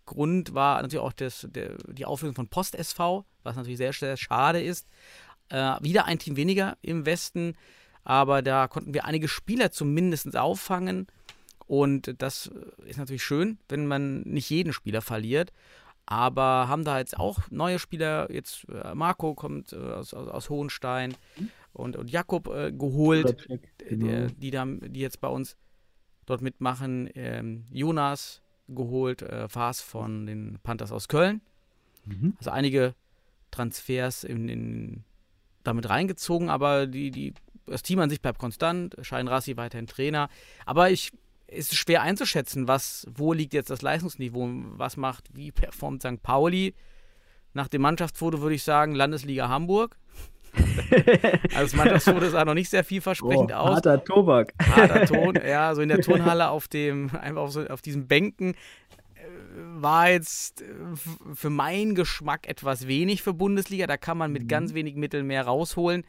[0.05, 4.17] Grund war natürlich auch das, der, die Auflösung von Post SV, was natürlich sehr, sehr
[4.17, 4.87] schade ist.
[5.49, 7.55] Äh, wieder ein Team weniger im Westen,
[8.03, 11.07] aber da konnten wir einige Spieler zumindest auffangen.
[11.67, 12.49] Und das
[12.85, 15.51] ist natürlich schön, wenn man nicht jeden Spieler verliert.
[16.05, 20.49] Aber haben da jetzt auch neue Spieler, jetzt äh, Marco kommt äh, aus, aus, aus
[20.49, 21.15] Hohenstein
[21.73, 23.45] und, und Jakob äh, geholt,
[23.89, 24.27] Genau.
[24.27, 25.57] die, die, da, die jetzt bei uns
[26.25, 27.09] dort mitmachen.
[27.15, 31.41] Ähm, Jonas geholt, äh, Faas von den Panthers aus Köln.
[32.05, 32.35] Mhm.
[32.37, 32.95] Also einige
[33.51, 35.03] Transfers in, in,
[35.67, 37.33] damit reingezogen, aber die, die,
[37.65, 38.95] das Team an sich bleibt konstant.
[39.01, 40.29] Schein Rassi weiterhin Trainer.
[40.65, 41.11] Aber ich
[41.47, 46.21] es ist schwer einzuschätzen, was, wo liegt jetzt das Leistungsniveau, was macht, wie performt St.
[46.21, 46.75] Pauli.
[47.53, 49.97] Nach dem Mannschaftsfoto würde ich sagen, Landesliga Hamburg.
[50.53, 53.75] also das Mannschaftsfoto sah noch nicht sehr vielversprechend Oh, aus.
[53.75, 54.53] harter Tobak.
[54.59, 58.55] Harter Ton, ja, so in der Turnhalle auf dem, einfach auf, so, auf diesen Bänken
[59.57, 60.65] war jetzt äh,
[61.33, 63.87] für meinen Geschmack etwas wenig für Bundesliga.
[63.87, 66.03] Da kann man mit ganz wenig Mitteln mehr rausholen.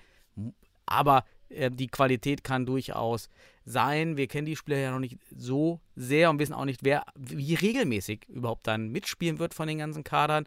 [0.86, 3.28] Aber äh, die Qualität kann durchaus
[3.64, 4.16] sein.
[4.16, 7.54] Wir kennen die Spieler ja noch nicht so sehr und wissen auch nicht, wer wie
[7.54, 10.46] regelmäßig überhaupt dann mitspielen wird von den ganzen Kadern.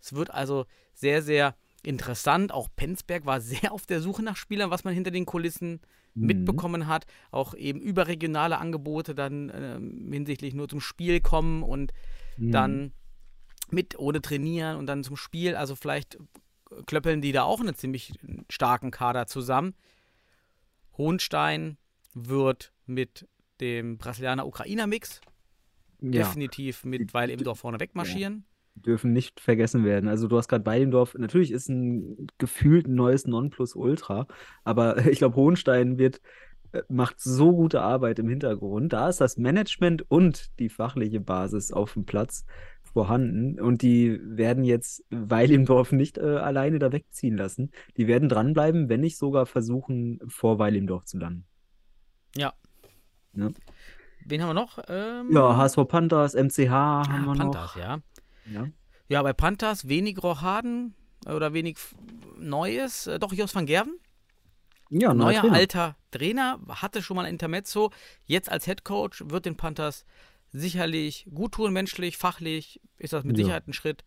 [0.00, 2.52] Es wird also sehr, sehr interessant.
[2.52, 5.80] Auch Penzberg war sehr auf der Suche nach Spielern, was man hinter den Kulissen
[6.14, 7.06] mitbekommen hat.
[7.30, 11.92] Auch eben überregionale Angebote dann ähm, hinsichtlich nur zum Spiel kommen und
[12.40, 12.92] dann
[13.70, 15.54] mit ohne trainieren und dann zum Spiel.
[15.54, 16.18] Also vielleicht
[16.86, 18.12] klöppeln die da auch einen ziemlich
[18.48, 19.74] starken Kader zusammen.
[20.96, 21.78] Hohenstein
[22.14, 23.28] wird mit
[23.60, 25.20] dem Brasilianer-Ukrainer-Mix
[26.00, 28.44] Ja, definitiv mit Weil im Dorf vorne wegmarschieren.
[28.74, 30.08] dürfen nicht vergessen werden.
[30.08, 34.26] Also du hast gerade Weilendorf, natürlich ist ein gefühlt neues Nonplusultra,
[34.64, 36.20] aber ich glaube, Hohenstein wird, äh,
[36.88, 38.92] macht so gute Arbeit im Hintergrund.
[38.92, 42.44] Da ist das Management und die fachliche Basis auf dem Platz
[42.82, 47.70] vorhanden und die werden jetzt Weilimdorf nicht äh, alleine da wegziehen lassen.
[47.96, 51.44] Die werden dranbleiben, wenn nicht sogar versuchen, vor Weilimdorf zu landen.
[52.36, 52.52] Ja.
[53.34, 53.50] Ja.
[54.26, 54.78] Wen haben wir noch?
[54.88, 57.82] Ähm, Ja, HSV Panthers, MCH haben ah, wir Panthers, noch.
[57.82, 57.98] ja.
[58.52, 58.68] Ja.
[59.08, 60.94] Ja, bei Panthers wenig Rochaden
[61.26, 61.78] äh, oder wenig
[62.38, 63.06] Neues.
[63.06, 63.98] Äh, Doch, Jos van Gerven,
[64.90, 65.54] Ja, neuer neuer Trainer.
[65.56, 67.90] alter Trainer, hatte schon mal ein Intermezzo.
[68.26, 70.04] Jetzt als Head Coach wird den Panthers
[70.50, 73.44] sicherlich gut tun, menschlich, fachlich ist das mit Ja.
[73.44, 74.04] Sicherheit ein Schritt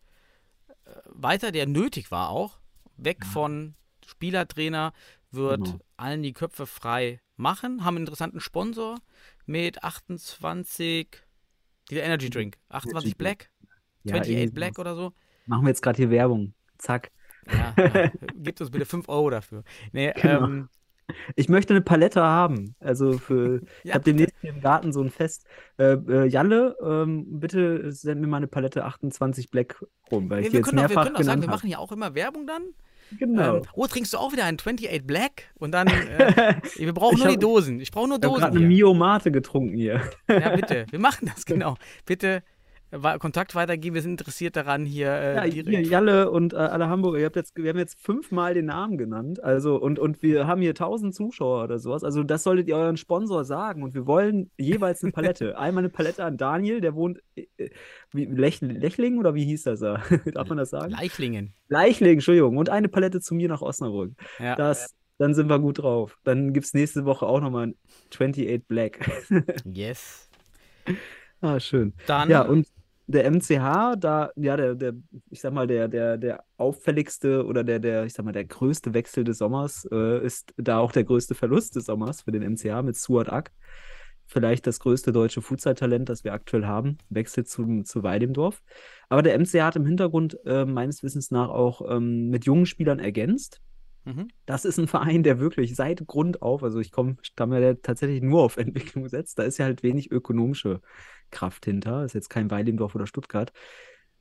[0.84, 2.58] äh, weiter, der nötig war auch.
[2.96, 3.74] Weg von
[4.06, 4.92] Spielertrainer,
[5.30, 5.78] wird Genau.
[5.96, 8.98] allen die Köpfe frei machen, haben einen interessanten Sponsor
[9.46, 11.08] mit 28,
[11.90, 13.50] dieser Energy Drink, 28 Energy Black,
[14.04, 15.12] Ja, 28 irgendwie Black oder so.
[15.46, 16.54] Machen wir jetzt gerade hier Werbung.
[16.78, 17.10] Zack.
[17.52, 18.10] Ja, ja.
[18.36, 19.62] Gebt uns bitte 5 Euro dafür.
[19.92, 20.44] Nee, Genau.
[20.44, 20.68] ähm,
[21.36, 22.74] Ich möchte eine Palette haben.
[22.80, 25.44] Also für, ich Ja, habe demnächst hier im Garten so ein Fest.
[25.78, 30.46] Äh, äh, Jalle, ähm, bitte send mir mal eine Palette 28 Black rum, weil ich
[30.46, 32.14] wir, wir jetzt können doch, wir mehrfach können doch sagen, wir machen ja auch immer
[32.14, 32.62] Werbung dann.
[33.18, 33.56] Genau.
[33.58, 35.42] Ähm, oh, trinkst du auch wieder einen 28 Black?
[35.56, 35.86] Und dann,
[36.18, 37.78] äh, wir brauchen nur hab- die Dosen.
[37.80, 38.66] Ich brauche nur ich habe Dosen gerade eine.
[38.66, 40.00] Mio Mate getrunken hier.
[40.26, 40.86] Ja, bitte.
[40.90, 41.76] Wir machen das, genau.
[42.06, 42.42] Bitte
[43.18, 43.94] Kontakt weitergeben.
[43.94, 47.36] Wir sind interessiert daran, hier äh, Ja, hier, Jalle und äh, alle Hamburger, ihr habt
[47.36, 49.42] jetzt, wir haben jetzt fünfmal den Namen genannt.
[49.42, 52.04] Also, und, und wir haben hier 1000 Zuschauer oder sowas.
[52.04, 53.82] Also, das solltet ihr euren Sponsor sagen.
[53.82, 55.58] Und wir wollen jeweils eine Palette.
[55.58, 57.70] Einmal eine Palette an Daniel, der wohnt äh,
[58.12, 60.02] wie, Lech, Lechling oder wie hieß das da?
[60.32, 60.92] Darf man das sagen?
[60.92, 61.54] Leichlingen.
[61.68, 62.56] Leichling, Entschuldigung.
[62.56, 64.12] Und eine Palette zu mir nach Osnabrück.
[64.38, 64.56] Ja.
[64.56, 66.18] Das, dann sind wir gut drauf.
[66.24, 67.74] Dann gibt es nächste Woche auch nochmal ein
[68.12, 69.00] 28 Black.
[69.64, 70.28] Yes.
[71.40, 71.94] ah, schön.
[72.06, 72.66] Dann, Ja, und
[73.06, 74.94] der MCH, da, ja, der, der,
[75.30, 78.94] ich sag mal, der, der, der auffälligste oder der, der, ich sag mal, der größte
[78.94, 82.82] Wechsel des Sommers äh, ist da auch der größte Verlust des Sommers für den MCH
[82.82, 83.52] mit Suat Ak.
[84.26, 88.62] Vielleicht das größte deutsche Futsal-Talent, das wir aktuell haben, wechselt zu, zu Weidemdorf.
[89.10, 93.00] Aber der MCH hat im Hintergrund äh, meines Wissens nach auch ähm, mit jungen Spielern
[93.00, 93.60] ergänzt.
[94.04, 94.28] mhm.
[94.46, 98.22] Das ist ein Verein, der wirklich seit Grund auf, also ich komme, stamme der tatsächlich
[98.22, 99.38] nur auf Entwicklung setzt.
[99.38, 100.80] Da ist ja halt wenig ökonomische
[101.30, 102.04] Kraft hinter.
[102.04, 103.52] Ist jetzt kein Weilimdorf oder Stuttgart.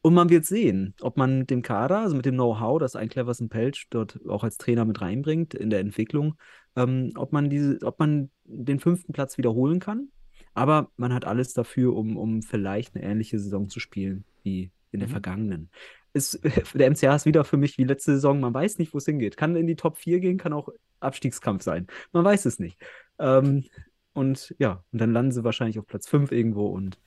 [0.02, 3.08] Und man wird sehen, ob man mit dem Kader, also mit dem Know-how, das ein
[3.08, 6.36] Cleverson Pelch dort auch als Trainer mit reinbringt in der Entwicklung,
[6.76, 10.10] ähm, ob man diese, ob man den fünften Platz wiederholen kann.
[10.54, 15.00] Aber man hat alles dafür, um, um vielleicht eine ähnliche Saison zu spielen wie in
[15.00, 15.12] der Mhm.
[15.14, 15.70] vergangenen.
[16.12, 16.40] Ist,
[16.78, 18.40] der MCH ist wieder für mich wie letzte Saison.
[18.42, 19.38] Man weiß nicht, wo es hingeht.
[19.38, 21.88] Kann in die Top 4 gehen, kann auch Abstiegskampf sein.
[22.12, 22.78] Man weiß es nicht.
[23.20, 23.66] Ähm,
[24.14, 27.00] und ja, und dann landen sie wahrscheinlich auf Platz 5 irgendwo und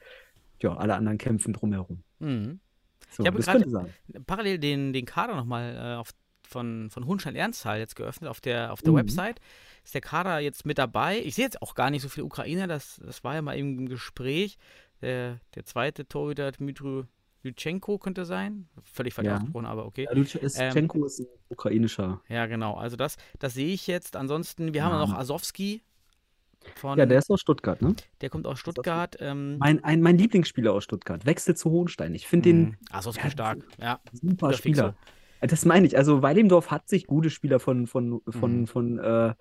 [0.61, 2.03] ja, alle anderen kämpfen drumherum.
[2.19, 2.61] Mhm.
[3.11, 3.91] So, Ich habe gerade-
[4.27, 6.11] parallel den, den Kader nochmal äh,
[6.49, 8.97] von, von Hunstein-Ernsthal jetzt geöffnet auf der, auf der Mhm.
[8.99, 9.41] Website.
[9.85, 11.21] Ist der Kader jetzt mit dabei?
[11.21, 13.87] Ich sehe jetzt auch gar nicht so viele Ukrainer, das, das war ja mal im
[13.89, 14.59] Gespräch.
[15.03, 17.05] Der, der zweite Torhüter, Dmitry
[17.43, 18.69] Lytschenko könnte sein.
[18.83, 19.37] Völlig falsch Ja.
[19.37, 20.05] ausgesprochen, aber okay.
[20.05, 22.21] Ja, Lutschenko ist ein ukrainischer.
[22.29, 22.75] Ja, genau.
[22.75, 24.17] Also das, das sehe ich jetzt.
[24.17, 25.07] Ansonsten, wir haben ja Ja.
[25.07, 25.83] noch Asowski
[26.75, 27.95] von, Ja, der ist aus Stuttgart, ne?
[28.21, 29.17] der kommt aus Stuttgart.
[29.21, 31.25] Ähm, Mein, ein, mein Lieblingsspieler aus Stuttgart.
[31.27, 32.15] Wechselt zu Hohenstein.
[32.15, 33.59] Ich finde den mh, Asowski Ja, stark.
[33.81, 34.95] Ja, super Spieler.
[35.41, 35.47] Fixo.
[35.55, 35.97] Das meine ich.
[35.97, 38.67] Also Weidemdorf hat sich gute Spieler von, von, von, Mhm.
[38.67, 39.35] von, äh,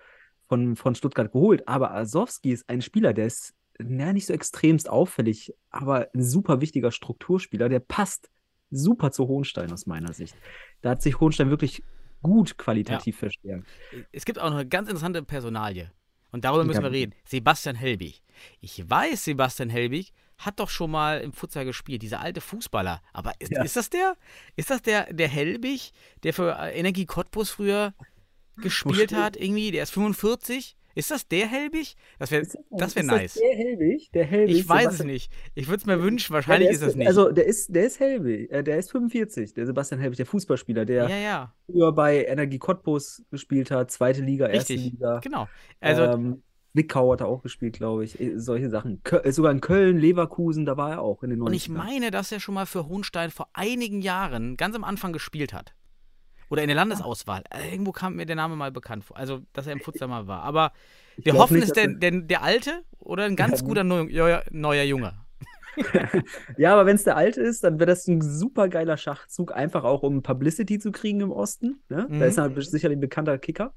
[0.47, 1.67] von, von Stuttgart geholt.
[1.67, 6.61] Aber Asowski ist ein Spieler, der ist na, nicht so extremst auffällig, aber ein super
[6.61, 8.29] wichtiger Strukturspieler, der passt
[8.71, 10.35] super zu Hohenstein aus meiner Sicht.
[10.81, 11.83] Da hat sich Hohenstein wirklich
[12.21, 13.65] gut qualitativ verstärkt.
[14.11, 15.91] Es gibt auch noch eine ganz interessante Personalie.
[16.35, 17.13] Und darüber müssen wir reden.
[17.23, 18.21] Sebastian Helbig.
[18.59, 23.01] Ich weiß, Sebastian Helbig hat doch schon mal im Futsal gespielt, dieser alte Fußballer.
[23.13, 23.63] Aber ist, Ja.
[23.63, 24.17] ist das der?
[24.57, 25.93] Ist das der, der Helbig,
[26.23, 27.93] der für äh, Energie Cottbus früher
[28.57, 29.37] gespielt hat?
[29.37, 30.75] Irgendwie, der ist 45.
[30.95, 31.95] Ist das der Helbig?
[32.19, 33.33] Das wäre das wär Ist nice.
[33.35, 34.11] Der Helwig?
[34.13, 34.55] Der Helwig.
[34.55, 35.31] Ich weiß es Sebastian- nicht.
[35.53, 36.31] Ich würde es mir wünschen.
[36.31, 37.07] Ja, Wahrscheinlich der ist das nicht.
[37.07, 38.49] Also, der ist, der ist Helwig.
[38.49, 41.53] Äh, der ist 45, der Sebastian Helwig, der Fußballspieler, der ja, ja.
[41.65, 44.93] früher bei Energie Cottbus gespielt hat, zweite Liga, erste Richtig.
[44.93, 45.19] Liga.
[45.19, 45.47] Genau.
[45.81, 46.41] Also, ähm,
[46.73, 48.19] Wickau hat er auch gespielt, glaube ich.
[48.19, 49.01] Äh, Solche Sachen.
[49.03, 51.45] Kö äh, sogar in Köln, Leverkusen, da war er auch in den 90ern.
[51.45, 55.13] Und ich meine, dass er schon mal für Hohenstein vor einigen Jahren ganz am Anfang
[55.13, 55.73] gespielt hat.
[56.49, 57.43] Oder in der Landesauswahl.
[57.49, 59.17] Äh, Irgendwo kam mir der Name mal bekannt vor.
[59.17, 60.43] Also, dass er im Futsal mal war.
[60.43, 60.71] Aber
[61.17, 63.67] wir hoffen, nicht, es ist der, er- der, der Alte oder ein ganz Ja.
[63.67, 65.13] guter neuer, neuer Junge.
[66.57, 69.83] Ja, aber wenn es der alte ist, dann wäre das ein super geiler Schachzug, einfach
[69.83, 71.81] auch um Publicity zu kriegen im Osten.
[71.89, 72.07] Ne?
[72.09, 72.19] Mhm.
[72.19, 73.73] Da ist er sicherlich ein bekannter Kicker.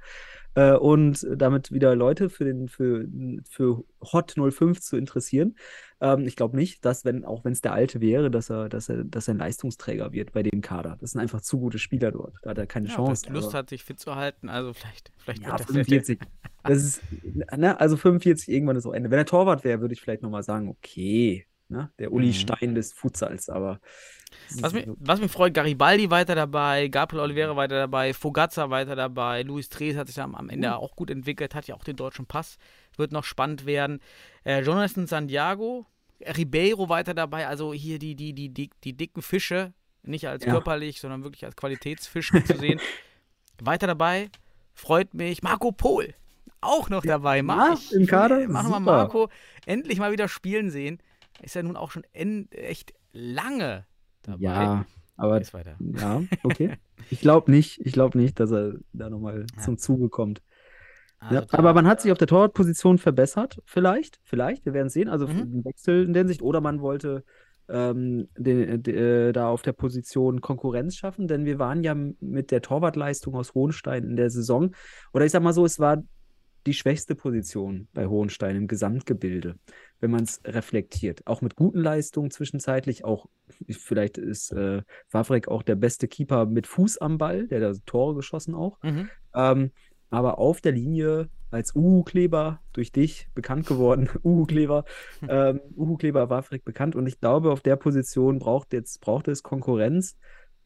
[0.59, 3.07] Äh, und damit wieder Leute für den für,
[3.49, 5.57] für Hot 05 zu interessieren.
[6.01, 8.89] Ähm, ich glaube nicht, dass, wenn, auch wenn es der alte wäre, dass er, dass
[8.89, 10.97] er, dass er ein Leistungsträger wird bei dem Kader.
[11.01, 12.35] Das sind einfach zu gute Spieler dort.
[12.43, 13.23] Da hat er keine Ja, Chance.
[13.23, 14.49] vielleicht Lust hat, sich fit zu halten.
[14.49, 16.19] Also, vielleicht, vielleicht Ja, wird das 45.
[16.65, 17.03] Das ist,
[17.57, 19.11] ne, also 45 irgendwann ist auch Ende.
[19.11, 22.33] Wenn er Torwart wäre, würde ich vielleicht nochmal sagen, okay, ne, der Uli Mhm.
[22.33, 23.81] Stein des Futsals, aber
[24.61, 29.43] Was mich, was mich freut, Garibaldi weiter dabei, Gabriel Oliveira weiter dabei, Fogazza weiter dabei,
[29.43, 32.59] Luis Drees hat sich am Ende auch gut entwickelt, hat ja auch den deutschen Pass,
[32.97, 34.01] wird noch spannend werden.
[34.45, 35.87] Äh, Jonathan Santiago,
[36.21, 40.51] Ribeiro weiter dabei, also hier die, die, die, die, die dicken Fische, nicht als Ja.
[40.53, 42.81] körperlich, sondern wirklich als Qualitätsfisch zu sehen.
[43.63, 44.31] weiter dabei,
[44.75, 46.15] freut mich, Marco Pohl,
[46.61, 47.43] auch noch dabei.
[47.43, 48.81] Mag Ja, im Kader, Mach mal.
[48.81, 49.29] Marco
[49.67, 51.01] endlich mal wieder spielen sehen.
[51.43, 53.87] Ist ja nun auch schon echt lange
[54.23, 54.39] dabei.
[54.41, 55.41] ja, aber
[55.81, 56.77] ja, okay.
[57.11, 59.63] Ich glaube nicht, ich glaube nicht, dass er da nochmal Ja.
[59.63, 60.43] zum Zuge kommt.
[61.21, 65.09] Also Ja, aber man hat sich auf der Torwartposition verbessert, vielleicht, vielleicht, wir werden sehen.
[65.09, 65.59] Also Mhm.
[65.59, 66.43] ein Wechsel in der Hinsicht.
[66.43, 67.25] Oder man wollte
[67.71, 72.51] ähm, den, de, äh, da auf der Position Konkurrenz schaffen, denn wir waren ja mit
[72.51, 74.75] der Torwartleistung aus Hohenstein in der Saison,
[75.13, 76.03] oder ich sag mal so, es war
[76.67, 79.57] die schwächste Position bei Hohenstein im Gesamtgebilde,
[80.01, 81.27] wenn man es reflektiert.
[81.27, 83.27] Auch mit guten Leistungen zwischenzeitlich, auch
[83.71, 88.15] vielleicht ist äh, Wawrek auch der beste Keeper mit Fuß am Ball, der da Tore
[88.15, 88.79] geschossen auch.
[88.83, 89.11] Mhm.
[89.35, 89.71] Ähm,
[90.11, 94.85] aber auf der Linie als Uhu-Kleber durch dich bekannt geworden, Uhu-Kleber,
[95.27, 99.43] ähm, Uhu-Kleber war Frick bekannt und ich glaube, auf der Position braucht jetzt braucht es
[99.43, 100.17] Konkurrenz,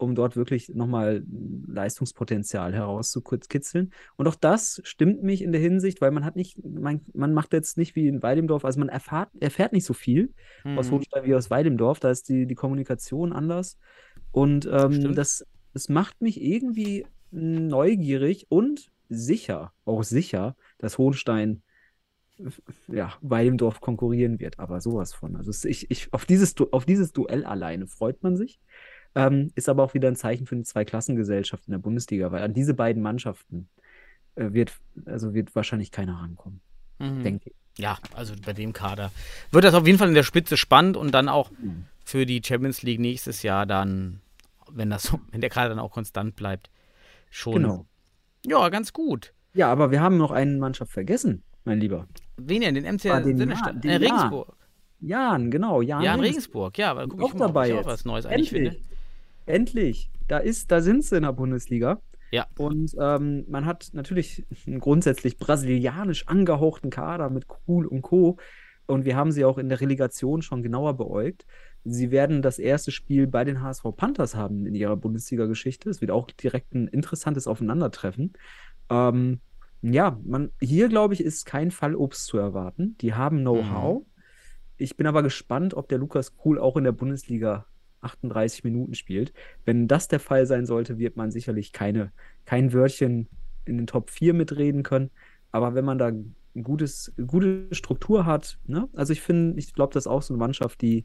[0.02, 1.24] um dort wirklich nochmal
[1.66, 3.92] Leistungspotenzial herauszukitzeln.
[4.16, 7.52] Und auch das stimmt mich in der Hinsicht, weil man hat nicht, man, man macht
[7.52, 10.34] jetzt nicht wie in Weidemdorf, also man erfahrt, erfährt nicht so viel
[10.64, 10.92] aus Mhm.
[10.92, 13.78] Hohenstein wie aus Weidemdorf, da ist die, die Kommunikation anders.
[14.30, 21.62] Und ähm, das, das macht mich irgendwie neugierig und sicher, auch sicher, dass Hohenstein
[22.88, 25.36] ja, Weidemdorf konkurrieren wird, aber sowas von.
[25.36, 28.60] Also ich, ich, auf, dieses, auf dieses Duell alleine freut man sich.
[29.14, 32.54] Ähm, ist aber auch wieder ein Zeichen für eine Zweiklassengesellschaft in der Bundesliga, weil an
[32.54, 33.68] diese beiden Mannschaften
[34.36, 34.72] äh, wird,
[35.04, 36.60] also wird wahrscheinlich keiner rankommen,
[36.98, 37.22] Mhm.
[37.22, 37.54] denke ich.
[37.78, 39.10] Ja, also bei dem Kader
[39.50, 41.84] wird das auf jeden Fall in der Spitze spannend und dann auch Mhm.
[42.04, 44.20] für die Champions League nächstes Jahr dann,
[44.70, 46.70] wenn das wenn der Kader dann auch konstant bleibt,
[47.30, 47.54] schon.
[47.62, 47.86] Genau.
[48.46, 49.34] Ja, ganz gut.
[49.54, 52.08] Ja, aber wir haben noch eine Mannschaft vergessen, mein Lieber.
[52.38, 52.74] Wen denn?
[52.74, 53.74] Den Ah, MCR den Sinnestadt?
[53.74, 54.02] Jan, Äh, Jan.
[54.02, 54.56] Regensburg.
[55.00, 56.76] Jan, genau, Jan, Ja, in Regensburg.
[56.76, 58.76] Regensburg, ja, weil guck Auch ich dabei auch was Neues eigentlich finde.
[59.46, 60.10] Endlich.
[60.28, 62.00] Da ist, da sind sie in der Bundesliga.
[62.30, 62.46] Ja.
[62.56, 68.38] Und ähm, man hat natürlich einen grundsätzlich brasilianisch angehauchten Kader mit Krul und Co.
[68.86, 71.46] Und wir haben sie auch in der Relegation schon genauer beäugt.
[71.84, 75.90] Sie werden das erste Spiel bei den HSV Panthers haben in ihrer Bundesliga-Geschichte.
[75.90, 78.32] Es wird auch direkt ein interessantes Aufeinandertreffen.
[78.88, 79.40] Ähm,
[79.82, 82.96] ja, man, hier glaube ich, ist kein Fallobst zu erwarten.
[83.00, 84.04] Die haben Know-how.
[84.76, 87.66] Ich bin aber gespannt, ob der Lukas Kuhl auch in der Bundesliga
[88.02, 89.32] 38 Minuten spielt.
[89.64, 92.12] Wenn das der Fall sein sollte, wird man sicherlich keine,
[92.44, 93.28] kein Wörtchen
[93.64, 95.10] in den Top 4 mitreden können.
[95.50, 98.88] Aber wenn man da ein gutes, gute Struktur hat, ne?
[98.94, 101.04] Also ich finde, ich glaube, das ist auch so eine Mannschaft, die,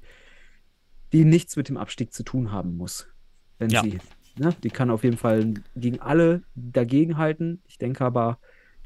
[1.13, 3.07] die nichts mit dem Abstieg zu tun haben muss.
[3.59, 3.81] Wenn Ja.
[3.81, 3.99] sie,
[4.37, 4.55] ne?
[4.63, 7.61] Die kann auf jeden Fall gegen alle dagegenhalten.
[7.67, 8.39] Ich denke aber,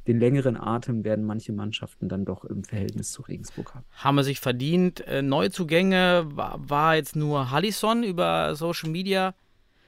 [0.08, 3.86] den längeren Atem werden manche Mannschaften dann doch im Verhältnis zu Regensburg haben.
[3.92, 5.02] Haben wir sich verdient.
[5.08, 9.34] Äh, Neuzugänge war, war jetzt nur Hallison über Social Media.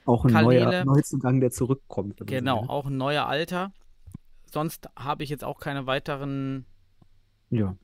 [0.06, 2.20] Auch ein neuer Neuzugang, der zurückkommt.
[2.20, 2.68] man Genau, will.
[2.68, 3.72] auch ein neuer Alter.
[4.52, 6.64] Sonst habe ich jetzt auch keine weiteren
[7.50, 7.74] Ja.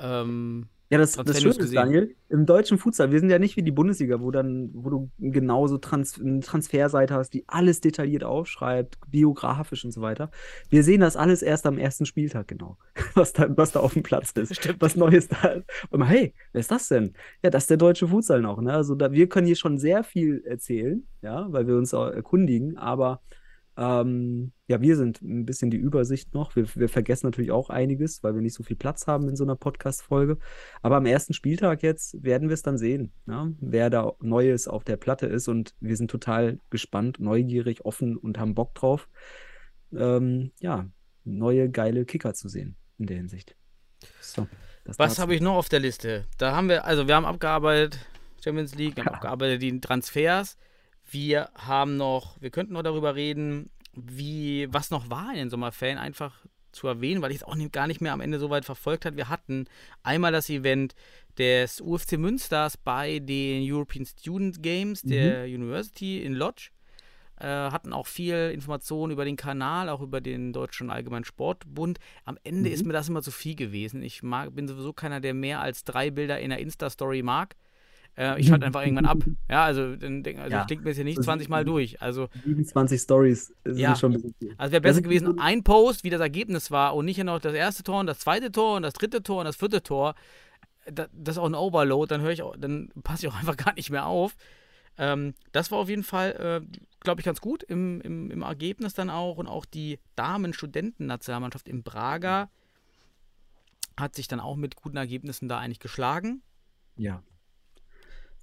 [0.00, 1.74] ähm, Ja, das, das Schöne ist.
[1.74, 5.10] Daniel, im deutschen Futsal, wir sind ja nicht wie die Bundesliga, wo dann, wo du
[5.18, 10.30] genauso Trans eine Transferseite hast, die alles detailliert aufschreibt, biografisch und so weiter.
[10.68, 12.76] Wir sehen das alles erst am ersten Spieltag genau,
[13.14, 14.82] was da, was da auf dem Platz ist, Stimmt.
[14.82, 15.66] was Neues da ist.
[15.88, 17.14] Und hey, wer ist das denn?
[17.42, 18.60] Ja, das ist der deutsche Futsal noch.
[18.60, 18.74] Ne?
[18.74, 23.22] Also da, wir können hier schon sehr viel erzählen, ja, weil wir uns erkundigen, aber
[23.76, 26.56] ähm, ja, wir sind ein bisschen die Übersicht noch.
[26.56, 29.44] Wir, wir vergessen natürlich auch einiges, weil wir nicht so viel Platz haben in so
[29.44, 30.38] einer Podcast-Folge.
[30.82, 34.84] Aber am ersten Spieltag jetzt werden wir es dann sehen, ja, wer da Neues auf
[34.84, 35.48] der Platte ist.
[35.48, 39.08] Und wir sind total gespannt, neugierig, offen und haben Bock drauf,
[39.94, 40.88] ähm, ja,
[41.24, 43.56] neue geile Kicker zu sehen in der Hinsicht.
[44.20, 44.48] So,
[44.84, 46.26] Was habe ich noch auf der Liste?
[46.38, 47.98] Da haben wir, also wir haben abgearbeitet
[48.42, 50.58] Champions League, wir haben abgearbeitet die Transfers.
[51.12, 55.98] Wir haben noch, wir könnten noch darüber reden, wie, was noch war in den Sommerferien,
[55.98, 58.64] einfach zu erwähnen, weil ich es auch nicht, gar nicht mehr am Ende so weit
[58.64, 59.18] verfolgt habe.
[59.18, 59.66] Wir hatten
[60.02, 60.94] einmal das Event
[61.36, 66.70] des UFC Münsters bei den European Student Games der University in Lodz.
[67.38, 71.98] Äh, hatten auch viel Informationen über den Kanal, auch über den Deutschen Allgemeinen Sportbund.
[72.24, 74.02] Am Ende ist mir das immer zu viel gewesen.
[74.02, 77.56] Ich mag, bin sowieso keiner, der mehr als drei Bilder in der Insta-Story mag.
[78.16, 79.18] Äh, ich schalte einfach irgendwann ab.
[79.48, 80.60] Ja, also, dann also Ja.
[80.60, 82.02] ich klicke mir jetzt hier nicht Das- 20 Mal durch.
[82.02, 83.96] Also, 27 Stories sind Ja.
[83.96, 84.54] schon ein bisschen viel.
[84.58, 87.38] also wäre besser Das ist- gewesen, ein Post, wie das Ergebnis war und nicht noch
[87.40, 90.14] das erste Tor und das zweite Tor und das dritte Tor und das vierte Tor.
[90.90, 93.56] Da, das ist auch ein Overload, dann höre ich auch, dann passe ich auch einfach
[93.56, 94.34] gar nicht mehr auf.
[94.98, 98.92] Ähm, das war auf jeden Fall, äh, glaube ich, ganz gut im, im, im Ergebnis
[98.92, 99.38] dann auch.
[99.38, 102.50] Und auch die Damen-Studenten-Nationalmannschaft in Braga
[103.98, 106.42] hat sich dann auch mit guten Ergebnissen da eigentlich geschlagen.
[106.96, 107.22] Ja.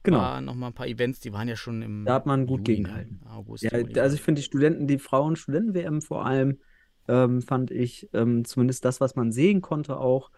[0.03, 0.19] Genau.
[0.19, 2.81] War nochmal ein paar Events, die waren ja schon im Da hat man gut Juli,
[2.81, 2.87] ne?
[2.87, 3.19] gegengehalten.
[3.29, 3.63] August.
[3.63, 6.59] Ja, also ich finde die Studenten, die Frauen-Studenten-WM vor allem,
[7.07, 10.31] ähm, fand ich ähm, zumindest das, was man sehen konnte, auch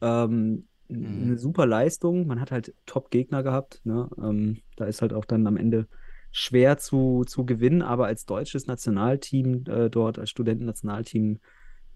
[0.00, 1.22] ähm, Mhm.
[1.24, 2.26] eine super Leistung.
[2.26, 3.82] Man hat halt Top-Gegner gehabt.
[3.84, 4.08] Ne?
[4.16, 5.86] Ähm, da ist halt auch dann am Ende
[6.32, 11.40] schwer zu, zu gewinnen, aber als deutsches Nationalteam äh, dort, als Studentennationalteam,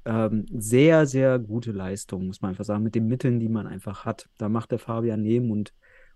[0.05, 4.05] ähm, sehr, sehr gute Leistung, muss man einfach sagen, mit den Mitteln, die man einfach
[4.05, 4.29] hat.
[4.37, 5.73] Da macht der Fabian Nehm und,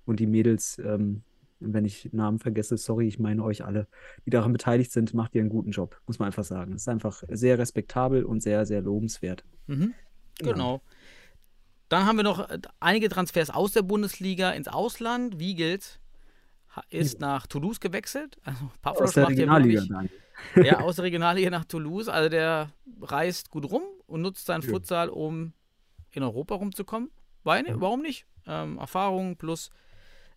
[0.06, 1.22] und die Mädels, ähm,
[1.60, 3.86] wenn ich Namen vergesse, sorry, ich meine euch alle,
[4.24, 6.74] die daran beteiligt sind, macht ihr einen guten Job, muss man einfach sagen.
[6.74, 9.44] Es ist einfach sehr respektabel und sehr, sehr lobenswert.
[9.66, 9.94] Mhm.
[10.38, 10.82] Genau.
[11.88, 15.38] Dann haben wir noch äh, einige Transfers aus der Bundesliga ins Ausland.
[15.38, 16.00] Wiegelt
[16.90, 18.36] ist nach Toulouse gewechselt.
[18.44, 20.10] Also Aus Pavlos der macht ja Regionalliga, wirklich,
[20.66, 22.08] ja, aus der Regionalliga nach Toulouse.
[22.08, 24.68] Also der reist gut rum und nutzt seinen Ja.
[24.68, 25.52] Futsal, um
[26.10, 27.10] in Europa rumzukommen.
[27.44, 28.26] Weil, warum nicht?
[28.46, 29.70] Ähm, Erfahrung plus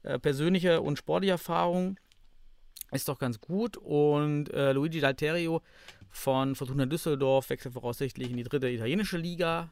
[0.04, 2.00] äh, persönliche und sportliche Erfahrung
[2.92, 3.78] ist doch ganz gut.
[3.78, 5.62] Und äh, Luigi D'Alterio
[6.10, 9.72] von Fortuna Düsseldorf wechselt voraussichtlich in die dritte italienische Liga.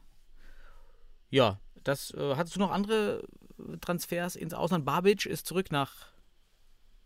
[1.30, 3.24] Ja, das äh, hattest du noch andere
[3.80, 4.84] Transfers ins Ausland?
[4.84, 6.12] Babic ist zurück nach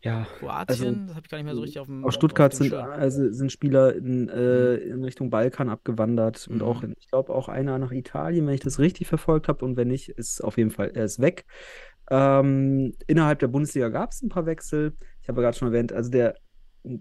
[0.02, 1.06] Ja, Kroatien.
[1.06, 2.04] das habe ich gar nicht mehr so richtig auf dem.
[2.04, 6.62] aus Stuttgart sind, also sind Spieler in, äh, in Richtung Balkan abgewandert und Mhm.
[6.62, 9.64] auch, in, ich glaube, auch einer nach Italien, wenn ich das richtig verfolgt habe.
[9.64, 11.46] Und wenn nicht, ist auf jeden Fall, er ist weg.
[12.14, 14.94] Ähm, innerhalb der Bundesliga gab es ein paar Wechsel.
[15.22, 16.34] Ich habe ja gerade schon erwähnt, also der
[16.84, 16.98] äh,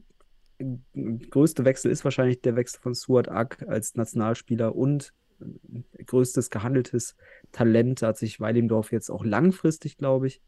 [1.30, 7.18] größte Wechsel ist wahrscheinlich der Wechsel von Suat Ak als Nationalspieler und äh, größtes gehandeltes
[7.52, 8.02] Talent.
[8.02, 10.42] Da hat sich Weilimdorf jetzt auch langfristig, glaube ich,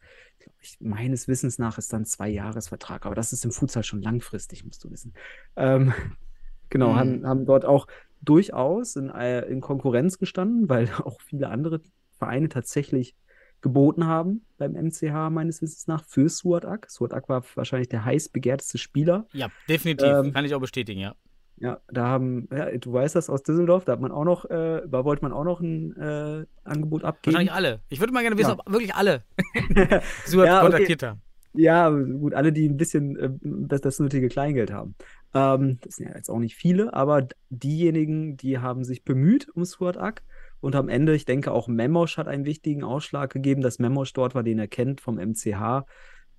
[0.62, 4.63] ich, meines Wissens nach ist dann zwei Jahresvertrag, aber das ist im Futsal schon langfristig,
[4.63, 5.13] musst du wissen.
[5.58, 5.93] Ähm,
[6.69, 6.95] genau, Mhm.
[6.95, 7.88] haben, haben dort auch
[8.21, 11.82] durchaus in, äh, in Konkurrenz gestanden, weil auch viele andere
[12.17, 13.15] Vereine tatsächlich
[13.63, 16.91] geboten haben beim MCH meines Wissens nach für Suat Ak.
[16.91, 19.26] Suat Ak war wahrscheinlich der heiß begehrteste Spieler.
[19.34, 20.06] Ja, definitiv.
[20.08, 21.15] Ähm, Kann ich auch bestätigen, ja.
[21.58, 24.82] Ja, da haben, ja, du weißt das aus Düsseldorf, da hat man auch noch, äh,
[24.88, 27.34] da wollte man auch noch ein äh, Angebot abgeben.
[27.36, 27.80] Wahrscheinlich alle.
[27.89, 28.58] Ich würde mal gerne wissen, Ja.
[28.60, 29.23] ob wirklich alle
[30.26, 30.71] Suat Ja, okay.
[30.71, 31.21] kontaktiert haben.
[31.54, 34.95] Ja, gut, alle, die ein bisschen äh, das, das nötige Kleingeld haben.
[35.36, 39.63] Ähm, das sind ja jetzt auch nicht viele, aber diejenigen, die haben sich bemüht um
[39.63, 40.23] Suat Ak
[40.63, 44.34] und am Ende, ich denke, auch Memosch hat einen wichtigen Ausschlag gegeben, dass Memosch dort
[44.34, 45.86] war, den er kennt vom MCH,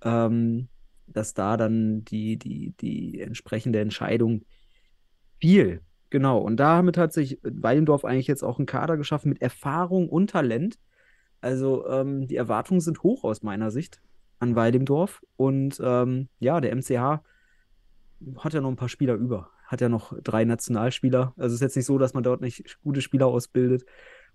[0.01, 0.67] ähm,
[1.05, 4.41] dass da dann die, die, die entsprechende Entscheidung
[5.39, 5.81] fiel.
[6.09, 10.31] Genau, und damit hat sich Weilendorf eigentlich jetzt auch einen Kader geschaffen mit Erfahrung und
[10.31, 10.79] Talent.
[11.39, 14.01] Also ähm, die Erwartungen sind hoch aus meiner Sicht
[14.39, 15.21] an Weidemdorf.
[15.35, 17.21] Und ähm, ja, der MCH
[18.39, 19.51] hat ja noch ein paar Spieler über.
[19.67, 21.33] Hat ja noch drei Nationalspieler.
[21.37, 23.85] Also es ist jetzt nicht so, dass man dort nicht gute Spieler ausbildet.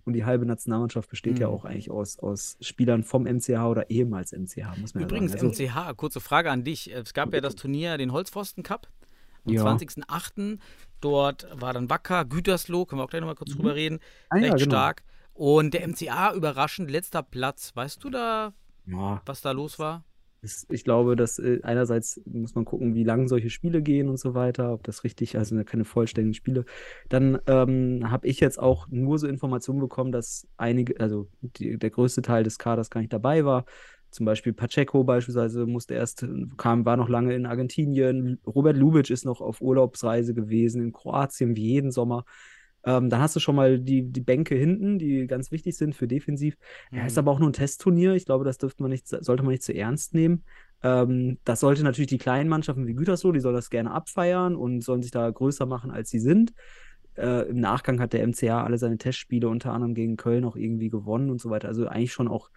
[0.04, 1.54] Und die halbe Nationalmannschaft besteht ja Mhm.
[1.54, 5.50] auch eigentlich aus, aus Spielern vom MCH oder ehemals MCH, muss man Übrigens, ja sagen.
[5.50, 6.92] Also, MCH, kurze Frage an dich.
[6.92, 8.88] Es gab ja das Turnier, den Holzpfosten Cup
[9.44, 9.62] am Ja.
[9.62, 10.58] 20.08.
[11.00, 13.56] Dort war dann Wacker, Gütersloh, können wir auch gleich nochmal kurz Mhm.
[13.56, 13.98] drüber reden,
[14.28, 14.70] Ah ja, recht genau.
[14.76, 15.02] stark.
[15.32, 17.72] Und der MCA überraschend letzter Platz.
[17.74, 18.52] Weißt du da,
[18.86, 20.04] Ja, was da los war?
[20.42, 24.34] Ich glaube, dass äh, einerseits muss man gucken, wie lang solche Spiele gehen und so
[24.34, 26.64] weiter, ob das richtig, also ne, keine vollständigen Spiele.
[27.08, 31.90] Dann ähm, habe ich jetzt auch nur so Informationen bekommen, dass einige, also die, der
[31.90, 33.64] größte Teil des Kaders gar nicht dabei war.
[34.10, 36.26] Zum Beispiel Pacheco beispielsweise musste erst,
[36.56, 38.40] kam, war noch lange in Argentinien.
[38.46, 42.24] Robert Lubitsch ist noch auf Urlaubsreise gewesen in Kroatien wie jeden Sommer.
[42.84, 46.08] Ähm, dann hast du schon mal die, die Bänke hinten, die ganz wichtig sind für
[46.08, 46.56] defensiv.
[46.90, 47.18] Ja, ist Mhm.
[47.20, 48.14] aber auch nur ein Testturnier.
[48.14, 50.44] Ich glaube, das dürfte man nicht, sollte man nicht zu ernst nehmen.
[50.82, 54.80] Ähm, das sollte natürlich die kleinen Mannschaften wie Gütersloh, die sollen das gerne abfeiern und
[54.82, 56.54] sollen sich da größer machen, als sie sind.
[57.16, 60.88] Äh, Im Nachgang hat der MCA alle seine Testspiele unter anderem gegen Köln auch irgendwie
[60.88, 61.68] gewonnen und so weiter.
[61.68, 62.50] Also eigentlich schon auch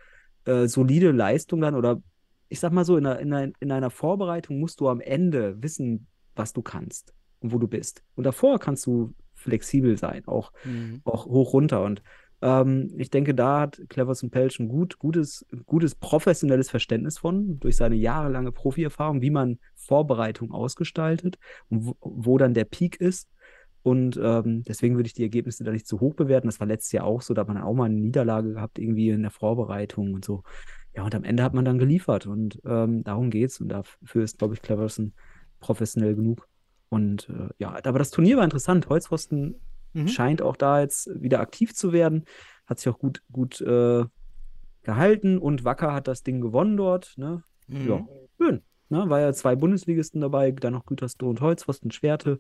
[0.46, 2.02] äh, solide Leistung dann oder
[2.50, 5.62] ich sag mal so, in einer, in einer, in einer Vorbereitung musst du am Ende
[5.64, 6.06] wissen,
[6.36, 8.04] was du kannst und wo du bist.
[8.16, 9.14] Und davor kannst du
[9.44, 11.02] flexibel sein, auch Mhm.
[11.04, 11.84] auch hoch runter.
[11.84, 12.02] Und
[12.42, 17.60] ähm, ich denke, da hat Clevers und Pelch ein gut, gutes, gutes professionelles Verständnis von,
[17.60, 21.38] durch seine jahrelange Profierfahrung, wie man Vorbereitung ausgestaltet
[21.70, 23.30] und wo, wo dann der Peak ist.
[23.82, 26.48] Und ähm, deswegen würde ich die Ergebnisse da nicht zu hoch bewerten.
[26.48, 29.10] Das war letztes Jahr auch so, da hat man auch mal eine Niederlage gehabt, irgendwie
[29.10, 30.44] in der Vorbereitung und so.
[30.96, 33.60] Ja, und am Ende hat man dann geliefert und ähm, darum geht's.
[33.60, 35.14] Und dafür ist, glaube ich, Cleverson
[35.60, 36.48] professionell genug.
[36.94, 38.88] Und äh, ja, aber das Turnier war interessant.
[38.90, 39.60] Holzpfosten
[39.94, 40.08] Mhm.
[40.08, 42.26] scheint auch da jetzt wieder aktiv zu werden.
[42.66, 44.04] Hat sich auch gut, gut äh,
[44.84, 47.14] gehalten und Wacker hat das Ding gewonnen dort.
[47.18, 47.44] Ne?
[47.68, 47.88] Mhm.
[47.88, 48.06] Ja,
[48.38, 48.62] schön.
[48.90, 49.10] Ne?
[49.10, 52.40] War ja zwei Bundesligisten dabei, dann noch Gütersloh und Holzpfosten, Schwerte.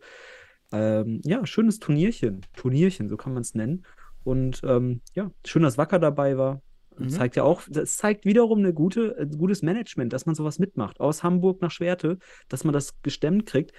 [0.72, 2.41] Ähm, ja, schönes Turnierchen.
[2.56, 3.86] Turnierchen, so kann man es nennen.
[4.24, 6.62] Und ähm, ja, schön, dass Wacker dabei war.
[6.97, 7.10] Mhm.
[7.10, 10.99] Zeigt ja auch, das zeigt wiederum eine gute, ein gutes Management, dass man sowas mitmacht.
[10.99, 12.18] Aus Hamburg nach Schwerte,
[12.49, 13.74] dass man das gestemmt kriegt.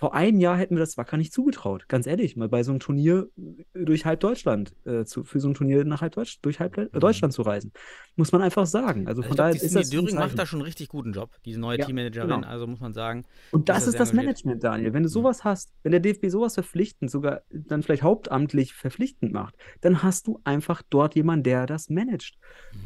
[0.00, 1.86] Vor einem Jahr hätten wir das Wacker nicht zugetraut.
[1.86, 3.28] Ganz ehrlich, mal bei so einem Turnier
[3.74, 6.78] äh, durch halb Deutschland, äh, zu, für so ein Turnier nach halb Deutsch, durch halb
[6.78, 7.70] äh, Deutschland zu reisen.
[8.16, 9.06] Muss man einfach sagen.
[9.06, 11.12] Also Also von ich daher ist das ein Döring macht da schon einen richtig guten
[11.12, 12.46] Job, diese neue Ja, Teammanagerin, genau.
[12.46, 13.26] also muss man sagen.
[13.50, 14.44] Und das ist das engagiert.
[14.46, 14.92] Management, Daniel.
[14.94, 19.54] Wenn du sowas hast, wenn der DFB sowas verpflichtend, sogar dann vielleicht hauptamtlich verpflichtend macht,
[19.82, 22.38] dann hast du einfach dort jemanden, der das managt.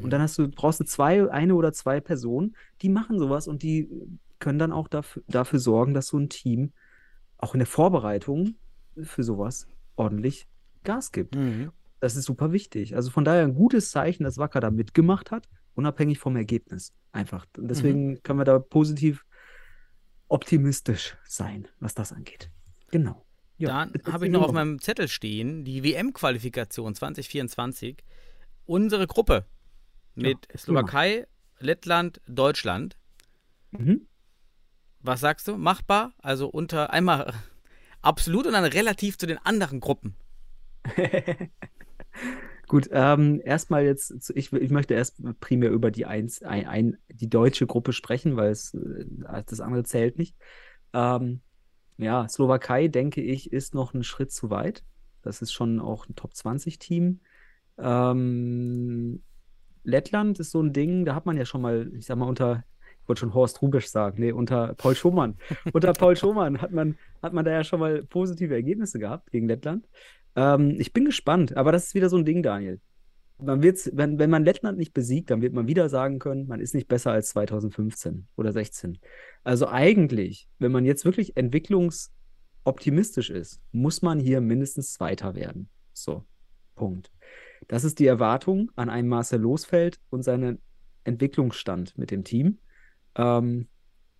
[0.03, 3.63] Und dann hast du, brauchst du zwei, eine oder zwei Personen, die machen sowas und
[3.63, 3.89] die
[4.41, 6.73] können dann auch dafür, dafür sorgen, dass so ein Team
[7.39, 8.57] auch in der Vorbereitung
[9.03, 9.67] für sowas
[9.97, 10.47] ordentlich
[10.85, 11.35] Gas gibt.
[11.35, 11.73] Mhm.
[12.01, 12.97] Das ist super wichtig.
[12.97, 16.93] Also von daher ein gutes Zeichen, dass Wacker da mitgemacht hat, unabhängig vom Ergebnis.
[17.13, 17.47] Einfach.
[17.57, 19.25] Und deswegen können wir da positiv
[20.29, 22.51] optimistisch sein, was das angeht.
[22.91, 23.25] Genau.
[23.57, 28.03] Ja, Dann habe ich noch auf meinem Zettel stehen die WM-Qualifikation 2024.
[28.67, 29.47] Unsere Gruppe
[30.15, 31.27] mit erzähl Slowakei,
[31.59, 32.97] Lettland, Deutschland.
[33.71, 34.07] Mhm.
[35.05, 35.59] Was sagst du?
[35.59, 36.15] Machbar?
[36.19, 37.35] Also unter einmal
[38.03, 40.17] absolut und dann relativ zu den anderen Gruppen.
[42.69, 47.29] Gut, ähm, erstmal jetzt, ich, ich möchte erst primär über die, eins, ein, ein, die
[47.29, 49.05] deutsche Gruppe sprechen, weil es, äh,
[49.47, 50.35] das andere zählt nicht.
[50.95, 51.43] Ähm,
[51.99, 54.85] ja, Slowakei, denke ich, ist noch einen Schritt zu weit.
[55.21, 57.21] Das ist schon auch ein Top-20-Team.
[57.77, 59.23] Ähm,
[59.83, 62.65] Lettland ist so ein Ding, da hat man ja schon mal, ich sag mal, unter,
[63.09, 65.37] wollte schon Horst Rubisch sagen, nee, unter Paul Schumann.
[65.73, 69.49] unter Paul Schumann hat man, hat man da ja schon mal positive Ergebnisse gehabt gegen
[69.49, 69.87] Lettland.
[70.37, 72.81] Ähm, ich bin gespannt, aber das ist wieder so ein Ding, Daniel.
[73.39, 76.61] Man wird's, wenn, wenn man Lettland nicht besiegt, dann wird man wieder sagen können, man
[76.61, 78.99] ist nicht besser als 2015 oder 16.
[79.43, 85.69] Also eigentlich, wenn man jetzt wirklich entwicklungsoptimistisch ist, muss man hier mindestens Zweiter werden.
[85.93, 86.25] So,
[86.77, 87.11] Punkt.
[87.69, 90.61] Das ist die Erwartung an einen Marcel Losfeld und seinen
[91.05, 92.59] Entwicklungsstand mit dem Team.
[93.17, 93.69] Ähm,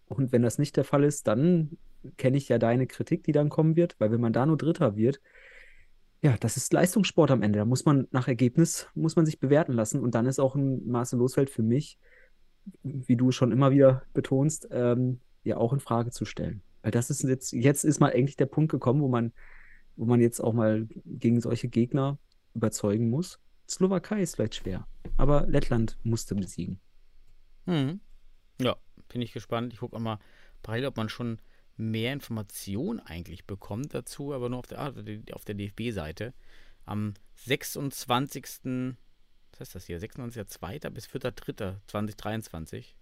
[0.07, 1.79] und wenn das nicht der Fall ist, dann
[2.17, 4.97] kenne ich ja deine Kritik, die dann kommen wird, weil wenn man da nur Dritter
[4.97, 5.21] wird,
[6.23, 7.59] ja, das ist Leistungssport am Ende.
[7.59, 10.01] Da muss man nach Ergebnis, muss man sich bewerten lassen.
[10.01, 11.99] Und dann ist auch ein Marcel Losfeld für mich,
[12.83, 16.63] wie du schon immer wieder betonst, ähm, ja auch in Frage zu stellen.
[16.81, 19.33] Weil das ist jetzt, jetzt ist mal eigentlich der Punkt gekommen, wo man,
[19.97, 22.19] wo man jetzt auch mal gegen solche Gegner
[22.55, 23.39] überzeugen muss.
[23.69, 24.87] Slowakei ist vielleicht schwer,
[25.19, 26.81] aber Lettland musste besiegen.
[27.67, 28.01] Mhm.
[28.61, 28.77] Ja,
[29.09, 29.73] bin ich gespannt.
[29.73, 30.19] Ich gucke auch mal
[30.63, 31.41] parallel, ob man schon
[31.77, 34.93] mehr Informationen eigentlich bekommt dazu, aber nur auf der, ah,
[35.33, 36.35] auf der DFB-Seite.
[36.87, 38.97] Am 26.
[39.53, 40.01] Was heißt das hier?
[40.01, 40.91] 26.02.
[40.91, 42.95] bis 4.03.2023.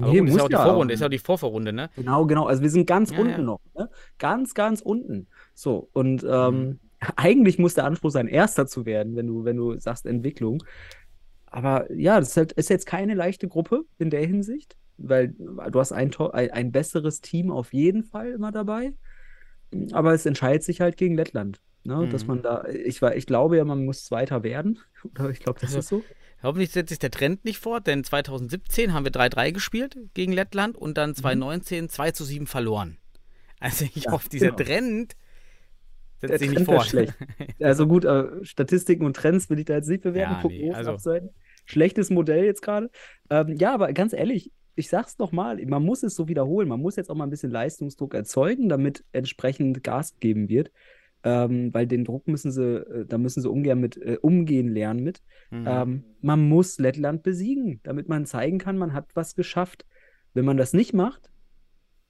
[0.00, 0.62] Aber Nee, gut, ist ja auch die ja.
[0.62, 1.90] Vorrunde, ist ja auch die Vorvorrunde, ne?
[1.94, 2.46] Genau, genau.
[2.46, 3.42] Also wir sind ganz Ja, unten ja.
[3.44, 3.60] noch.
[3.74, 3.90] Ne?
[4.18, 5.28] Ganz, ganz unten.
[5.54, 6.80] So, und ähm,
[7.16, 10.62] eigentlich muss der Anspruch sein, Erster zu werden, wenn du, wenn du sagst Entwicklung.
[11.46, 15.80] Aber ja, das ist, halt, ist jetzt keine leichte Gruppe in der Hinsicht, weil du
[15.80, 18.94] hast ein, ein, ein besseres Team auf jeden Fall immer dabei.
[19.92, 21.62] Aber es entscheidet sich halt gegen Lettland.
[21.84, 22.06] Ne?
[22.08, 22.28] Dass Mhm.
[22.28, 24.78] man da, ich, war, ich glaube ja, man muss Zweiter werden.
[25.04, 26.06] Oder ich glaube, das Also, ist so.
[26.42, 30.76] Hoffentlich setzt sich der Trend nicht fort, denn 2017 haben wir 3-3 gespielt gegen Lettland
[30.76, 32.98] und dann 2019 2 zu 7 verloren.
[33.60, 34.56] Also ich Ja, hoffe, dieser genau.
[34.64, 35.16] Trend
[36.18, 36.86] setzt Der sich Trend nicht fort.
[36.86, 37.14] schlecht.
[37.60, 40.32] Also gut, äh, Statistiken und Trends will ich da jetzt nicht bewerten.
[40.34, 41.30] Ja, Prognosen nee, also- abseiten.
[41.64, 42.90] Schlechtes Modell jetzt gerade.
[43.30, 46.66] Ähm, ja, aber ganz ehrlich, ich sag's noch mal, man muss es so wiederholen.
[46.66, 50.72] Man muss jetzt auch mal ein bisschen Leistungsdruck erzeugen, damit entsprechend Gas gegeben wird.
[51.24, 55.04] Ähm, weil den Druck müssen sie, äh, da müssen sie ungern mit äh, umgehen lernen
[55.04, 55.22] mit.
[55.50, 55.64] Mhm.
[55.68, 59.86] Ähm, man muss Lettland besiegen, damit man zeigen kann, man hat was geschafft.
[60.34, 61.30] Wenn man das nicht macht,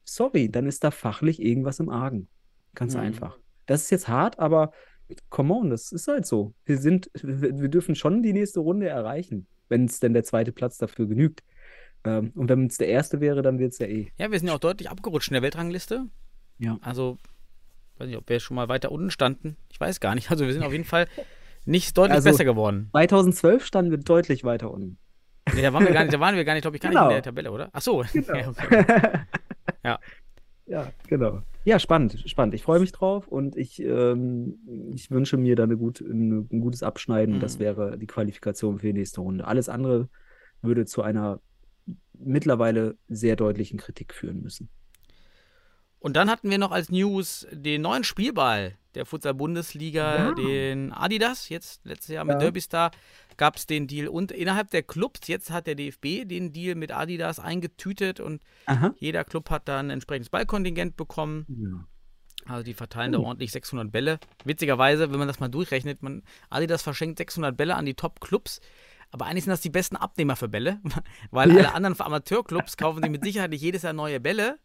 [0.04, 2.28] sorry, dann ist da fachlich irgendwas im Argen.
[2.74, 3.00] Ganz Mhm.
[3.00, 3.38] einfach.
[3.66, 4.72] Das ist jetzt hart, aber
[5.28, 6.54] come on, das ist halt so.
[6.64, 10.52] Wir sind, wir, wir dürfen schon die nächste Runde erreichen, wenn es denn der zweite
[10.52, 11.42] Platz dafür genügt.
[12.04, 14.10] Ähm, und wenn es der erste wäre, dann wird es ja eh.
[14.18, 16.06] Ja, wir sind ja auch deutlich abgerutscht in der Weltrangliste.
[16.58, 16.78] Ja.
[16.80, 17.18] Also,
[18.02, 19.56] weiß nicht, ob wir schon mal weiter unten standen.
[19.70, 20.30] Ich weiß gar nicht.
[20.30, 21.06] Also wir sind auf jeden Fall
[21.64, 22.88] nicht deutlich Also- besser geworden.
[22.92, 24.98] 2012 standen wir deutlich weiter unten.
[25.54, 27.02] Nee, da waren wir gar nicht, da waren wir gar nicht, glaube ich, gar Genau.
[27.06, 27.70] nicht in der Tabelle, oder?
[27.72, 28.04] Ach so.
[28.12, 28.52] Genau.
[29.84, 29.98] Ja.
[30.66, 30.92] Ja.
[31.08, 31.42] Genau.
[31.64, 32.54] Ja, spannend, spannend.
[32.54, 34.58] Ich freue mich drauf und ich, ähm,
[34.94, 37.40] ich wünsche mir da eine gut, eine, ein gutes Abschneiden.
[37.40, 37.60] Das Mhm.
[37.60, 39.44] wäre die Qualifikation für die nächste Runde.
[39.46, 40.08] Alles andere
[40.60, 41.40] würde zu einer
[42.14, 44.68] mittlerweile sehr deutlichen Kritik führen müssen.
[46.02, 50.32] Und dann hatten wir noch als News den neuen Spielball der Futsal-Bundesliga, Ja.
[50.32, 51.48] den Adidas.
[51.48, 52.38] Jetzt letztes Jahr mit Ja.
[52.40, 52.90] Derby Star
[53.36, 54.08] gab es den Deal.
[54.08, 58.94] Und innerhalb der Clubs, jetzt hat der DFB den Deal mit Adidas eingetütet und Aha.
[58.98, 61.46] jeder Club hat dann ein entsprechendes Ballkontingent bekommen.
[61.48, 61.86] Ja.
[62.52, 63.24] Also die verteilen da Oh.
[63.26, 64.18] ordentlich 600 Bälle.
[64.44, 68.60] Witzigerweise, wenn man das mal durchrechnet, man, Adidas verschenkt 600 Bälle an die Top-Clubs.
[69.12, 70.80] Aber eigentlich sind das die besten Abnehmer für Bälle,
[71.30, 74.58] weil alle anderen Amateurclubs kaufen sich mit Sicherheit nicht jedes Jahr neue Bälle.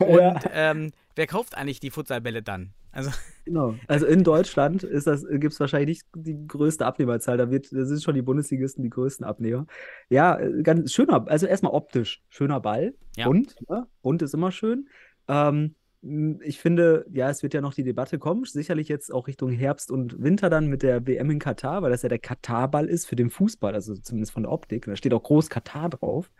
[0.00, 0.40] Und Ja.
[0.52, 2.70] ähm, wer kauft eigentlich die Futsalbälle dann?
[2.92, 3.10] Also,
[3.44, 3.74] Genau.
[3.88, 7.36] Also in Deutschland gibt es wahrscheinlich nicht die größte Abnehmerzahl.
[7.36, 9.66] Da wird, das sind schon die Bundesligisten die größten Abnehmer.
[10.08, 12.94] Ja, ganz schöner, also erstmal optisch, schöner Ball.
[13.16, 13.26] Ja.
[13.26, 13.86] Bunt, ne?
[14.02, 14.88] Bunt ist immer schön.
[15.28, 15.74] Ähm,
[16.40, 19.90] ich finde, ja, es wird ja noch die Debatte kommen, sicherlich jetzt auch Richtung Herbst
[19.90, 23.16] und Winter dann mit der WM in Katar, weil das ja der Katar-Ball ist für
[23.16, 24.86] den Fußball, also zumindest von der Optik.
[24.86, 26.30] Da steht auch groß Katar drauf.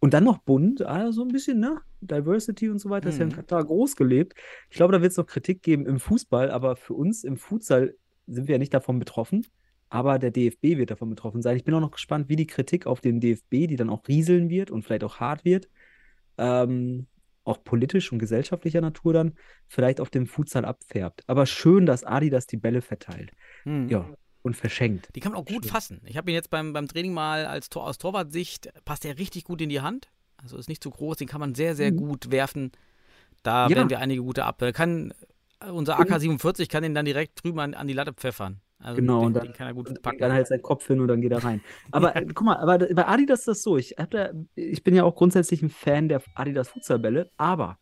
[0.00, 1.80] Und dann noch bunt, ah, so ein bisschen, ne?
[2.00, 3.34] Diversity und so weiter, ist ja in Mhm.
[3.36, 4.34] Katar groß gelebt.
[4.70, 7.94] Ich glaube, da wird es noch Kritik geben im Fußball, aber für uns im Futsal
[8.26, 9.46] sind wir ja nicht davon betroffen.
[9.90, 11.56] Aber der DFB wird davon betroffen sein.
[11.56, 14.48] Ich bin auch noch gespannt, wie die Kritik auf den DFB, die dann auch rieseln
[14.48, 15.68] wird und vielleicht auch hart wird,
[16.38, 17.06] ähm,
[17.44, 19.34] auch politisch und gesellschaftlicher Natur dann,
[19.66, 21.24] vielleicht auf dem Futsal abfärbt.
[21.26, 23.32] Aber schön, dass Adidas die Bälle verteilt.
[23.64, 23.88] hm.
[23.88, 24.08] Ja,
[24.42, 25.08] und verschenkt.
[25.14, 25.72] Die kann man auch gut Schön.
[25.72, 26.00] fassen.
[26.06, 29.44] Ich habe ihn jetzt beim, beim Training mal als Tor, aus Torwartsicht, passt er richtig
[29.44, 30.08] gut in die Hand.
[30.42, 31.96] Also ist nicht zu groß, den kann man sehr, sehr Mhm.
[31.96, 32.72] gut werfen.
[33.42, 33.76] Da Ja.
[33.76, 34.62] werden wir einige gute ab.
[34.74, 35.12] Kann,
[35.60, 38.60] äh, unser Und- AK-47 kann den dann direkt drüben an, an die Latte pfeffern.
[38.82, 40.18] Also Genau, den, und dann- den kann er gut packen.
[40.18, 41.60] dann halt seinen Kopf hin und dann geht er rein.
[41.92, 43.76] Aber äh, guck mal, aber bei Adidas ist das so.
[43.76, 47.78] Ich, da, ich bin ja auch grundsätzlich ein Fan der Adidas Futsalbälle, aber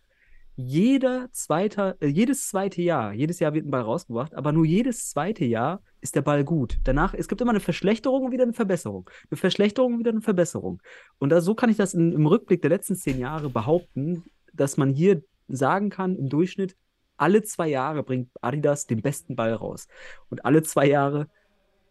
[0.60, 5.08] jeder zweite, äh, jedes zweite Jahr, jedes Jahr wird ein Ball rausgebracht, aber nur jedes
[5.08, 6.80] zweite Jahr ist der Ball gut.
[6.82, 9.08] Danach, es gibt immer eine Verschlechterung und wieder eine Verbesserung.
[9.30, 10.82] Eine Verschlechterung und wieder eine Verbesserung.
[11.20, 14.76] Und da, so kann ich das in, im Rückblick der letzten zehn Jahre behaupten, dass
[14.76, 16.74] man hier sagen kann, im Durchschnitt,
[17.16, 19.86] alle zwei Jahre bringt Adidas den besten Ball raus.
[20.28, 21.28] Und alle zwei Jahre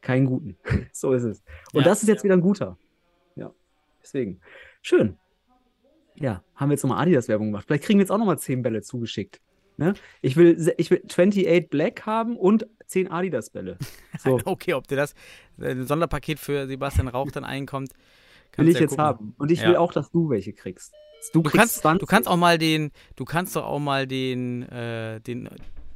[0.01, 0.57] keinen guten.
[0.91, 1.41] so ist es.
[1.71, 1.87] Und Ja.
[1.87, 2.77] das ist jetzt wieder ein guter.
[3.37, 3.53] Ja,
[4.03, 4.41] deswegen.
[4.81, 5.17] Schön.
[6.19, 7.65] Ja, haben wir jetzt nochmal Adidas-Werbung gemacht.
[7.67, 9.39] Vielleicht kriegen wir jetzt auch nochmal 10 Bälle zugeschickt.
[9.77, 9.93] Ne?
[10.21, 13.77] Ich, will, ich will 28 Black haben und 10 Adidas-Bälle.
[14.19, 15.13] So, Okay, ob dir das
[15.59, 17.91] äh, ein Sonderpaket für Sebastian Rauch dann einkommt,
[18.57, 19.03] will ich ja jetzt gucken.
[19.05, 19.35] haben.
[19.37, 19.69] Und ich Ja.
[19.69, 20.91] will auch, dass du welche kriegst.
[21.33, 21.99] Du, Du kannst, 20.
[21.99, 25.47] du kannst auch mal den, du kannst doch auch mal den, äh, den,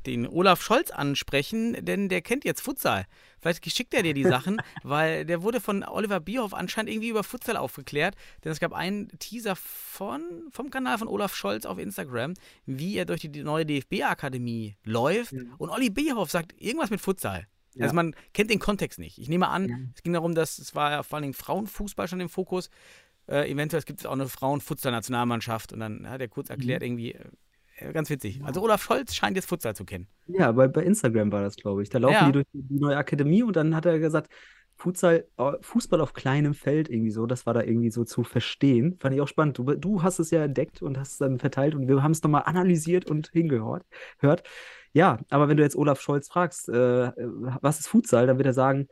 [0.06, 3.06] den Olaf Scholz ansprechen, denn der kennt jetzt Futsal.
[3.40, 7.24] Vielleicht schickt er dir die Sachen, weil der wurde von Oliver Bierhoff anscheinend irgendwie über
[7.24, 8.16] Futsal aufgeklärt.
[8.44, 10.22] Denn es gab einen Teaser von,
[10.52, 12.34] vom Kanal von Olaf Scholz auf Instagram,
[12.66, 15.34] wie er durch die neue DFB-Akademie läuft.
[15.58, 17.48] Und Olli Bierhoff sagt irgendwas mit Futsal.
[17.76, 17.84] Ja.
[17.84, 19.18] Also man kennt den Kontext nicht.
[19.18, 19.76] Ich nehme an, Ja.
[19.96, 22.70] es ging darum, dass es war ja vor allen Dingen Frauenfußball schon im Fokus.
[23.28, 26.54] Äh, eventuell gibt es auch eine Frauenfutsal-Nationalmannschaft und dann hat er kurz Mhm.
[26.56, 27.26] erklärt, irgendwie, äh,
[27.92, 28.42] ganz witzig.
[28.44, 30.08] Also Olaf Scholz scheint jetzt Futsal zu kennen.
[30.28, 31.90] Ja, bei, bei Instagram war das, glaube ich.
[31.90, 32.26] Da laufen Ja.
[32.28, 34.32] die durch die, die neue Akademie und dann hat er gesagt,
[34.76, 38.98] Futsal, äh, Fußball auf kleinem Feld irgendwie so, das war da irgendwie so zu verstehen.
[39.00, 39.58] Fand ich auch spannend.
[39.58, 42.24] Du, du hast es ja entdeckt und hast es dann verteilt und wir haben es
[42.24, 43.86] nochmal analysiert und hingehört.
[44.20, 44.44] Hört.
[44.94, 47.14] Ja, aber wenn du jetzt Olaf Scholz fragst, äh, äh,
[47.62, 48.88] was ist Futsal, dann wird er sagen,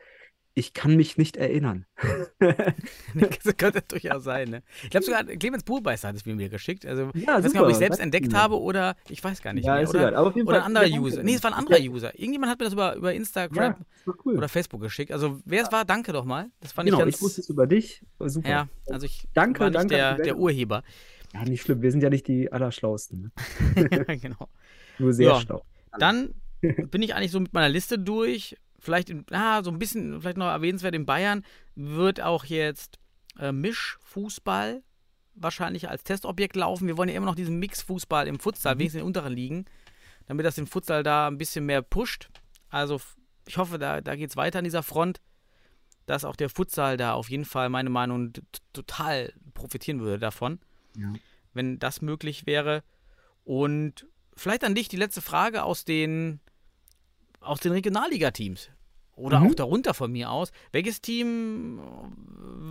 [0.60, 1.86] ich kann mich nicht erinnern.
[2.40, 4.64] das könnte durchaus sein, ne?
[4.84, 6.86] Ich glaube sogar, Clemens Burbeister hat es mir geschickt.
[6.86, 9.66] Also, ich Ja, nicht, ob ich selbst danke entdeckt habe oder ich weiß gar nicht
[9.66, 9.84] Ja, mehr.
[9.84, 10.16] ist Oder, egal.
[10.16, 11.00] Aber auf jeden oder Fall, ein anderer ja.
[11.00, 11.24] User.
[11.24, 12.18] Nee, es war ein anderer User.
[12.18, 14.38] Irgendjemand hat mir das über, über Instagram Ja, cool.
[14.38, 15.12] oder Facebook geschickt.
[15.12, 16.50] Also, wer es war, danke doch mal.
[16.60, 17.16] Das fand genau, ich ganz.
[17.16, 18.04] ich wusste es über dich.
[18.20, 18.50] Super.
[18.50, 20.38] ja, also ich Danke, war nicht danke der, der.
[20.38, 20.84] Urheber.
[21.34, 21.82] Ja, nicht schlimm.
[21.82, 23.32] Wir sind ja nicht die Allerschlausten.
[23.76, 23.88] Ne?
[23.92, 24.50] ja, genau.
[24.98, 25.40] Nur sehr Ja.
[25.42, 25.64] schlau.
[25.98, 28.58] Dann bin ich eigentlich so mit meiner Liste durch.
[28.80, 31.44] Vielleicht, in, ah, so ein bisschen, vielleicht noch erwähnenswert, in Bayern
[31.76, 33.00] wird auch jetzt
[33.38, 34.84] äh, Mischfußball
[35.36, 36.88] wahrscheinlich als Testobjekt laufen.
[36.88, 38.80] Wir wollen ja immer noch diesen Mixfußball im Futsal, Mhm.
[38.80, 39.66] wenigstens in den unteren Ligen,
[40.28, 42.30] damit das den Futsal da ein bisschen mehr pusht.
[42.70, 43.00] Also
[43.48, 45.22] ich hoffe, da, da geht es weiter an dieser Front,
[46.06, 48.34] dass auch der Futsal da auf jeden Fall, meine Meinung,
[48.74, 50.60] total profitieren würde davon
[50.98, 51.14] Ja.
[51.54, 52.84] wenn das möglich wäre.
[53.44, 54.06] Und
[54.36, 56.40] vielleicht an dich die letzte Frage aus den,
[57.42, 58.70] aus den Regionalliga-Teams.
[59.16, 59.48] Oder Mhm.
[59.48, 60.52] auch darunter von mir aus.
[60.72, 61.80] Welches Team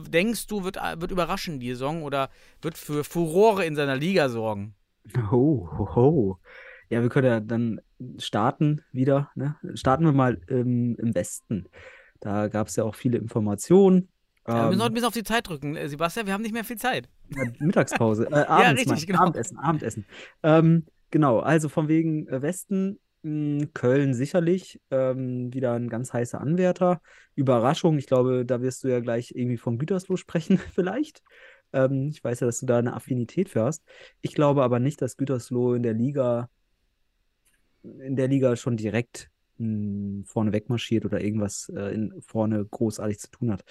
[0.06, 2.30] äh, denkst du, wird, wird überraschen die Saison oder
[2.62, 4.74] wird für Furore in seiner Liga sorgen?
[5.30, 6.38] Ho, ho, ho.
[6.88, 7.80] Ja, wir können ja dann
[8.18, 9.30] starten wieder.
[9.34, 9.56] Ne?
[9.74, 11.66] Starten wir mal im, im Westen.
[12.20, 14.08] Da gab es ja auch viele Informationen.
[14.46, 15.76] Ja, wir müssen Ähm, heute ein bisschen auf die Zeit drücken.
[15.76, 17.10] Äh, Sebastian, wir haben nicht mehr viel Zeit.
[17.36, 18.26] Ja, Mittagspause.
[18.32, 19.18] Äh, abends, richtig, mein- genau.
[19.20, 20.06] Abendessen, Abendessen.
[20.42, 22.98] Ähm, genau, also von wegen äh, Westen,
[23.74, 27.00] Köln sicherlich ähm, wieder ein ganz heißer Anwärter.
[27.34, 31.22] Überraschung, ich glaube, da wirst du ja gleich irgendwie von Gütersloh sprechen, vielleicht.
[31.72, 33.84] Ähm, ich weiß ja, dass du da eine Affinität für hast.
[34.20, 36.48] Ich glaube aber nicht, dass Gütersloh in der Liga,
[37.82, 43.30] in der Liga schon direkt mh, vorne wegmarschiert oder irgendwas äh, in, vorne großartig zu
[43.30, 43.64] tun hat.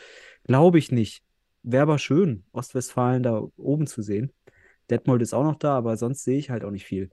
[0.43, 1.23] Glaube ich nicht.
[1.63, 4.31] Wäre aber schön, Ostwestfalen da oben zu sehen.
[4.89, 7.09] Detmold ist auch noch da, aber sonst sehe ich halt auch nicht viel.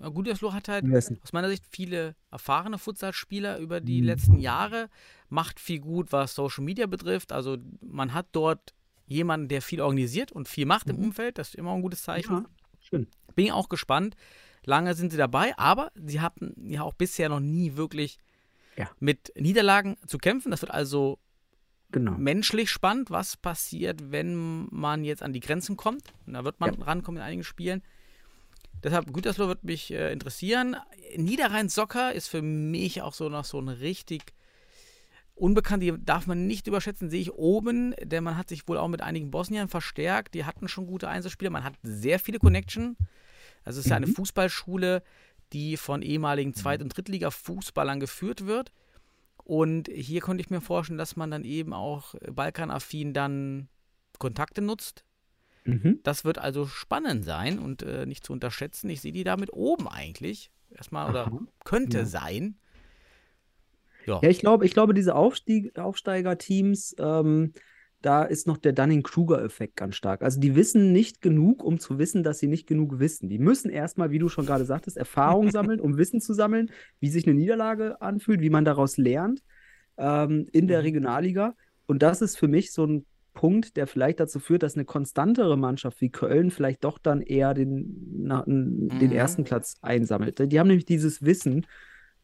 [0.00, 1.18] Gütersloh hat halt Im Westen.
[1.22, 4.06] aus meiner Sicht viele erfahrene Futsalspieler über die Mhm.
[4.06, 4.88] letzten Jahre,
[5.28, 7.32] macht viel gut, was Social Media betrifft.
[7.32, 8.74] Also man hat dort
[9.06, 11.04] jemanden, der viel organisiert und viel macht im Mhm.
[11.06, 11.38] Umfeld.
[11.38, 12.32] Das ist immer ein gutes Zeichen.
[12.32, 12.44] Ja,
[12.80, 13.06] schön.
[13.34, 14.14] Bin auch gespannt.
[14.64, 18.18] Lange sind sie dabei, aber sie hatten ja auch bisher noch nie wirklich
[18.76, 18.90] Ja.
[19.00, 20.50] mit Niederlagen zu kämpfen.
[20.50, 21.18] Das wird also
[21.90, 22.12] Genau.
[22.18, 26.12] menschlich spannend, was passiert, wenn man jetzt an die Grenzen kommt.
[26.26, 26.84] Und da wird man Ja.
[26.84, 27.82] rankommen in einigen Spielen.
[28.82, 30.76] Deshalb, Gütersloh wird mich äh, interessieren.
[31.16, 34.34] Niederrhein-Socker ist für mich auch so noch so ein richtig
[35.34, 35.82] unbekannt.
[35.82, 39.02] Die darf man nicht überschätzen, sehe ich oben, denn man hat sich wohl auch mit
[39.02, 40.34] einigen Bosniern verstärkt.
[40.34, 41.50] Die hatten schon gute Einzelspieler.
[41.50, 42.96] Man hat sehr viele Connection.
[43.64, 44.14] Also es ist ja eine Mhm.
[44.14, 45.02] Fußballschule,
[45.52, 48.72] die von ehemaligen Zweit- und Drittliga-Fußballern geführt wird.
[49.44, 53.68] Und hier könnte ich mir vorstellen, dass man dann eben auch balkanaffin dann
[54.18, 55.04] Kontakte nutzt.
[55.68, 56.00] Mhm.
[56.02, 58.88] Das wird also spannend sein und äh, nicht zu unterschätzen.
[58.88, 60.50] Ich sehe die damit oben eigentlich.
[60.70, 61.40] Erstmal oder Aha.
[61.64, 62.06] könnte Ja.
[62.06, 62.56] sein.
[64.06, 64.20] Ja.
[64.22, 67.52] Ja, ich glaube, ich glaube, diese Aufstieg Aufsteigerteams, ähm,
[68.00, 70.22] da ist noch der Dunning-Kruger-Effekt ganz stark.
[70.22, 73.28] Also die wissen nicht genug, um zu wissen, dass sie nicht genug wissen.
[73.28, 77.10] Die müssen erstmal, wie du schon gerade sagtest, Erfahrung sammeln, um Wissen zu sammeln, wie
[77.10, 79.42] sich eine Niederlage anfühlt, wie man daraus lernt
[79.98, 80.84] ähm, in der Mhm.
[80.84, 81.54] Regionalliga.
[81.86, 85.56] Und das ist für mich so ein Punkt, der vielleicht dazu führt, dass eine konstantere
[85.56, 89.12] Mannschaft wie Köln vielleicht doch dann eher den, na, den Mhm.
[89.12, 90.38] ersten Platz einsammelt.
[90.52, 91.66] Die haben nämlich dieses Wissen,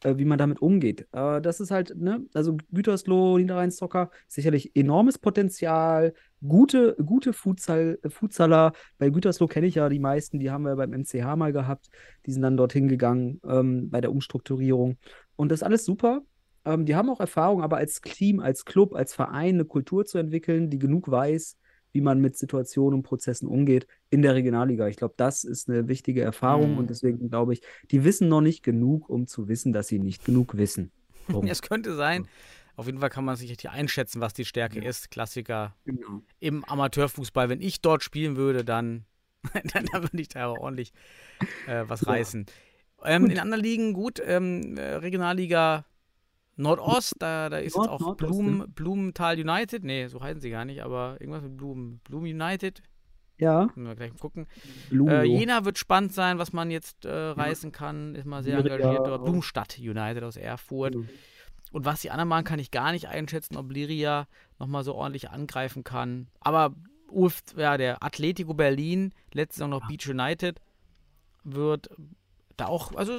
[0.03, 1.07] äh, wie man damit umgeht.
[1.13, 6.15] Äh, das ist halt, ne, also Gütersloh, Niederrhein-Zocker, sicherlich enormes Potenzial,
[6.47, 8.73] gute, gute Futsal, äh, Futsaler.
[8.99, 11.89] Bei Gütersloh kenne ich ja die meisten, die haben wir beim MCH mal gehabt,
[12.27, 14.99] die sind dann dorthin gegangen ähm, bei der Umstrukturierung.
[15.37, 16.23] Und das ist alles super.
[16.65, 20.19] Ähm, die haben auch Erfahrung, aber als Team, als Club, als Verein eine Kultur zu
[20.19, 21.57] entwickeln, die genug weiß,
[21.93, 24.89] wie man mit Situationen und Prozessen umgeht in der Regionalliga.
[24.89, 26.79] Ich glaube, das ist eine wichtige Erfahrung Mhm.
[26.79, 30.25] und deswegen glaube ich, die wissen noch nicht genug, um zu wissen, dass sie nicht
[30.25, 30.91] genug wissen.
[31.49, 32.27] Es könnte sein.
[32.77, 35.11] Auf jeden Fall kann man sich richtig einschätzen, was die Stärke ist.
[35.11, 36.23] Klassiker Genau.
[36.41, 37.49] im Amateurfußball.
[37.49, 39.05] Wenn ich dort spielen würde, dann,
[39.73, 40.93] dann, dann würde ich da aber ordentlich
[41.67, 42.09] äh, was Ja.
[42.09, 42.47] reißen.
[43.05, 45.85] Ähm, in anderen Ligen, gut, ähm, äh, Regionalliga
[46.57, 49.85] Nordost, da, da ist Nord- jetzt auch Blumen, Blumenthal United.
[49.85, 52.01] Nee, so heißen sie gar nicht, aber irgendwas mit Blumen.
[52.05, 52.83] Blumen United.
[53.37, 54.47] Ja, Müssen wir gleich mal gucken.
[54.93, 58.15] Äh, Jena wird spannend sein, was man jetzt äh, reißen kann.
[58.15, 59.21] Ist mal sehr Liria engagiert dort.
[59.21, 59.25] auch.
[59.25, 60.93] Blumenstadt United aus Erfurt.
[60.93, 61.07] Genau.
[61.73, 64.29] Und was die anderen machen, kann ich gar nicht einschätzen, ob Liria
[64.61, 66.29] nochmal so ordentlich angreifen kann.
[66.41, 66.75] Aber
[67.11, 70.61] Uf, ja, der Atletico Berlin, letztes Jahr noch Beach United,
[71.45, 71.89] wird
[72.57, 73.13] da auch, also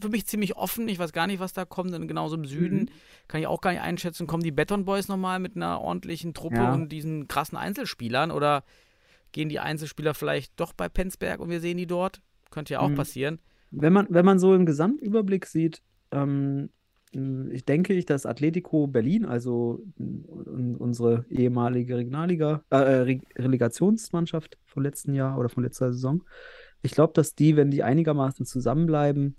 [0.00, 0.88] für mich ziemlich offen.
[0.88, 1.92] Ich weiß gar nicht, was da kommt.
[1.92, 2.88] Denn genauso im Süden Mhm.
[3.28, 4.26] kann ich auch gar nicht einschätzen.
[4.26, 6.74] Kommen die Beton Boys nochmal mit einer ordentlichen Truppe Ja.
[6.74, 8.30] und diesen krassen Einzelspielern?
[8.30, 8.64] Oder
[9.32, 12.20] gehen die Einzelspieler vielleicht doch bei Penzberg und wir sehen die dort?
[12.50, 12.94] Könnte ja auch Mhm.
[12.96, 13.38] passieren.
[13.76, 16.70] wenn man, wenn man so im Gesamtüberblick sieht, ähm,
[17.50, 19.82] ich denke ich, dass Atletico Berlin, also
[20.78, 26.22] unsere ehemalige Regionalliga, äh, Re Relegationsmannschaft vom letzten Jahr oder von letzter Saison,
[26.84, 29.36] ich glaube, dass die, wenn die einigermaßen zusammenbleiben,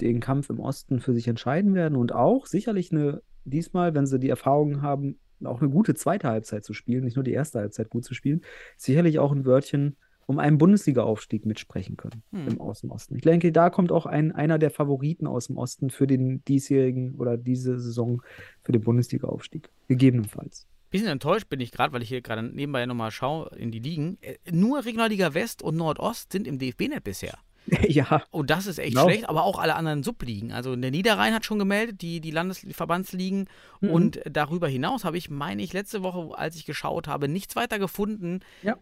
[0.00, 4.18] den Kampf im Osten für sich entscheiden werden und auch sicherlich eine, diesmal, wenn sie
[4.18, 7.88] die Erfahrung haben, auch eine gute zweite Halbzeit zu spielen, nicht nur die erste Halbzeit
[7.88, 8.42] gut zu spielen,
[8.76, 9.96] sicherlich auch ein Wörtchen
[10.26, 12.48] um einen Bundesliga-Aufstieg mitsprechen können Hm.
[12.48, 13.14] im aus dem Osten.
[13.14, 17.14] Ich denke, da kommt auch ein, einer der Favoriten aus dem Osten für den diesjährigen
[17.14, 18.22] oder diese Saison
[18.62, 19.70] für den Bundesliga-Aufstieg.
[19.86, 20.66] Gegebenenfalls.
[20.90, 24.18] Bisschen enttäuscht bin ich gerade, weil ich hier gerade nebenbei nochmal schaue in die Ligen.
[24.20, 27.38] Äh, Nur Regionalliga West und Nordost sind im DFB-Net bisher.
[27.88, 29.08] ja, Und das ist echt Genau.
[29.08, 30.52] schlecht, aber auch alle anderen Subligen.
[30.52, 33.48] Also der Niederrhein hat schon gemeldet, die, die Landesverbandsligen.
[33.80, 33.90] Mhm.
[33.90, 37.78] Und darüber hinaus habe ich, meine ich, letzte Woche, als ich geschaut habe, nichts weiter
[37.80, 38.40] gefunden.
[38.62, 38.76] Ja.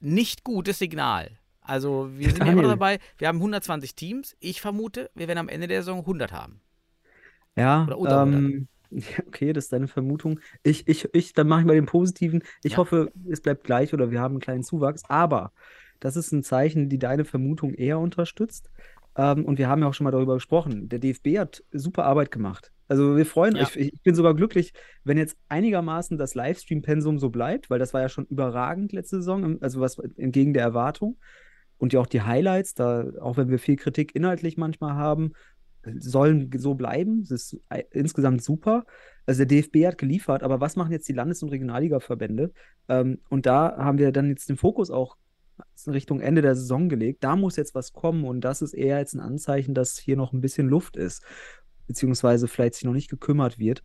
[0.00, 1.32] Nicht gutes Signal.
[1.60, 4.36] Also wir sind ja immer dabei, wir haben 120 Teams.
[4.38, 6.60] Ich vermute, wir werden am Ende der Saison 100 haben.
[7.56, 10.40] ja, Oder unter ähm, ja, okay, das ist deine Vermutung.
[10.62, 12.42] Ich, ich, ich, dann mache ich mal den positiven.
[12.62, 12.78] Ich Ja.
[12.78, 15.02] hoffe, es bleibt gleich oder wir haben einen kleinen Zuwachs.
[15.08, 15.52] Aber
[16.00, 18.70] das ist ein Zeichen, die deine Vermutung eher unterstützt.
[19.16, 20.88] Ähm, und wir haben ja auch schon mal darüber gesprochen.
[20.88, 22.72] Der DFB hat super Arbeit gemacht.
[22.86, 23.62] Also wir freuen Ja.
[23.62, 23.76] euch.
[23.76, 24.72] Ich, ich bin sogar glücklich,
[25.04, 29.60] wenn jetzt einigermaßen das Livestream-Pensum so bleibt, weil das war ja schon überragend letzte Saison,
[29.60, 31.18] also was entgegen der Erwartung.
[31.76, 35.32] Und ja auch die Highlights, da, auch wenn wir viel Kritik inhaltlich manchmal haben,
[35.98, 37.22] sollen so bleiben.
[37.22, 38.84] Das ist ei- insgesamt super.
[39.26, 42.52] Also der DFB hat geliefert, aber was machen jetzt die Landes- und Regionalliga-Verbände?
[42.88, 45.16] Ähm, und da haben wir dann jetzt den Fokus auch
[45.86, 47.24] in Richtung Ende der Saison gelegt.
[47.24, 50.32] Da muss jetzt was kommen und das ist eher jetzt ein Anzeichen, dass hier noch
[50.32, 51.22] ein bisschen Luft ist,
[51.86, 53.82] beziehungsweise vielleicht sich noch nicht gekümmert wird.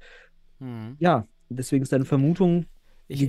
[0.60, 0.96] Hm.
[1.00, 2.66] Ja, deswegen ist deine Vermutung
[3.08, 3.20] Ich,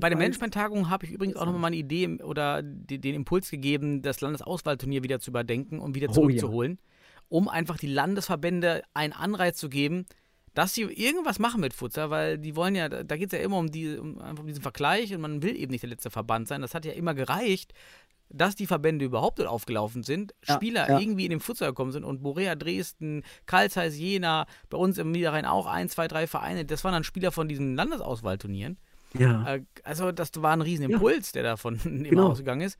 [0.00, 4.02] bei der Management-Tagung habe ich übrigens auch nochmal eine Idee oder die, den Impuls gegeben,
[4.02, 6.40] das Landesauswahlturnier wieder zu überdenken und wieder Oh ja.
[7.32, 10.04] Um einfach die Landesverbände einen Anreiz zu geben,
[10.54, 13.56] dass sie irgendwas machen mit Futsal, weil die wollen ja, da geht es ja immer
[13.56, 16.60] um, die, um um diesen Vergleich und man will eben nicht der letzte Verband sein.
[16.60, 17.72] Das hat ja immer gereicht,
[18.28, 20.98] dass die Verbände überhaupt dort aufgelaufen sind, Ja, Spieler ja.
[20.98, 25.10] irgendwie in den Futsal gekommen sind und Borea Dresden, Karl Zeiss Jena, bei uns im
[25.10, 28.76] Niederrhein auch ein, zwei, drei Vereine, das waren dann Spieler von diesen Landesauswahlturnieren.
[29.18, 29.54] Ja.
[29.54, 32.28] Äh, also, das war ein Riesenimpuls, der davon immer Genau.
[32.28, 32.78] ausgegangen ist.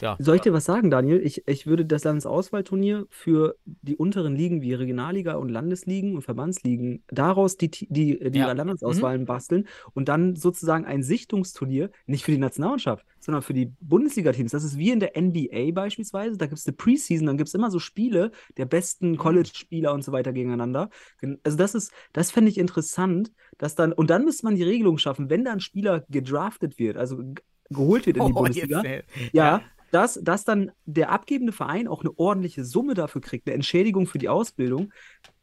[0.00, 0.16] Ja.
[0.18, 1.20] Soll ich dir was sagen, Daniel?
[1.24, 7.04] Ich, ich würde das Landesauswahlturnier für die unteren Ligen wie Regionalliga und Landesligen und Verbandsligen
[7.08, 8.50] daraus die, die, die Ja.
[8.52, 14.50] Landesauswahlen basteln und dann sozusagen ein Sichtungsturnier, nicht für die Nationalmannschaft, sondern für die Bundesliga-Teams.
[14.50, 16.36] Das ist wie in der NBA beispielsweise.
[16.36, 20.02] Da gibt es eine Preseason, dann gibt es immer so Spiele der besten College-Spieler und
[20.04, 20.90] so weiter gegeneinander.
[21.20, 24.64] Gen- Also das ist, das fände ich interessant, dass dann, und dann müsste man die
[24.64, 27.22] Regelung schaffen, wenn da ein Spieler gedraftet wird, also
[27.70, 28.82] geholt wird in die Oh, Bundesliga.
[28.82, 29.62] jetzt, äh, Ja,
[29.94, 34.18] dass, dass dann der abgebende Verein auch eine ordentliche Summe dafür kriegt, eine Entschädigung für
[34.18, 34.92] die Ausbildung.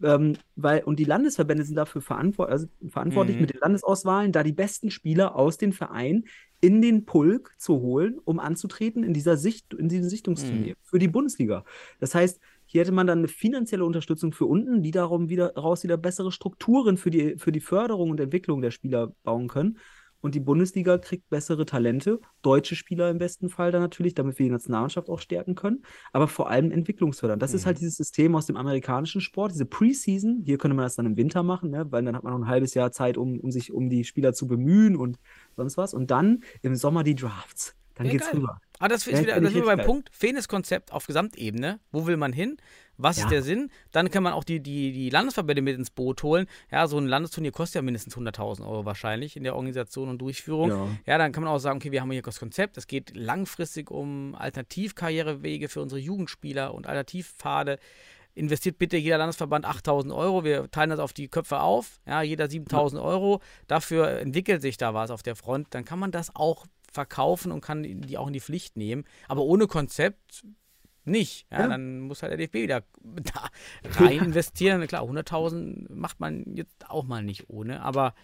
[0.04, 3.41] Ähm, weil, und die Landesverbände sind dafür verantwort also verantwortlich Mhm.
[3.41, 6.26] mit den Landesauswahlen, da die besten Spieler aus den Vereinen
[6.60, 11.08] in den Pulk zu holen, um anzutreten in dieser Sicht, in diesem Sichtungsturnier für die
[11.08, 11.64] Bundesliga.
[11.99, 15.84] Das heißt, hier hätte man dann eine finanzielle Unterstützung für unten, die darum wieder raus
[15.84, 19.78] wieder bessere Strukturen für die, für die Förderung und Entwicklung der Spieler bauen können.
[20.22, 24.45] Und die Bundesliga kriegt bessere Talente, deutsche Spieler im besten Fall dann natürlich, damit wir
[24.45, 27.39] die Nationalmannschaft auch stärken können, aber vor allem entwicklungsfördern.
[27.39, 30.41] Das ist halt dieses System aus dem amerikanischen Sport, diese Preseason.
[30.45, 31.86] Hier könnte man das dann im Winter machen, ne?
[31.91, 34.34] weil dann hat man noch ein halbes Jahr Zeit, um, um sich um die Spieler
[34.34, 35.17] zu bemühen und
[35.55, 35.93] sonst was.
[35.93, 37.76] Und dann im Sommer die Drafts.
[37.95, 38.39] Dann Ja, geht's geil.
[38.39, 38.59] rüber.
[38.80, 39.86] Aber das ist Ja, wieder, finde das wieder beim.
[39.86, 41.80] Punkt, fehlendes Konzept auf Gesamtebene.
[41.91, 42.57] Wo will man hin?
[43.02, 43.24] Was Ja.
[43.26, 43.70] ist der Sinn?
[43.91, 46.47] Dann kann man auch die, die, die Landesverbände mit ins Boot holen.
[46.72, 50.70] Ja, so ein Landesturnier kostet ja mindestens 100.000 Euro wahrscheinlich in der Organisation und Durchführung.
[50.70, 50.88] Ja.
[51.06, 52.78] Ja, dann kann man auch sagen, okay, wir haben hier das Konzept.
[52.78, 57.80] Es geht langfristig um Alternativkarrierewege für unsere Jugendspieler und Alternativpfade.
[58.34, 60.43] Investiert bitte jeder Landesverband 8000 Euro.
[60.45, 61.99] Wir teilen das auf die Köpfe auf.
[62.08, 63.41] Ja, jeder 7000 Euro.
[63.68, 65.68] Dafür entwickelt sich da was auf der Front.
[65.72, 69.04] Dann kann man das auch verkaufen und kann die auch in die Pflicht nehmen.
[69.28, 70.43] Aber ohne Konzept
[71.12, 71.45] nicht.
[71.51, 71.68] Ja, Ja.
[71.68, 73.49] Dann muss halt der DFB wieder da
[74.03, 74.86] rein investieren.
[74.88, 77.82] Klar, 100.000 macht man jetzt auch mal nicht ohne.
[77.84, 78.16] Aber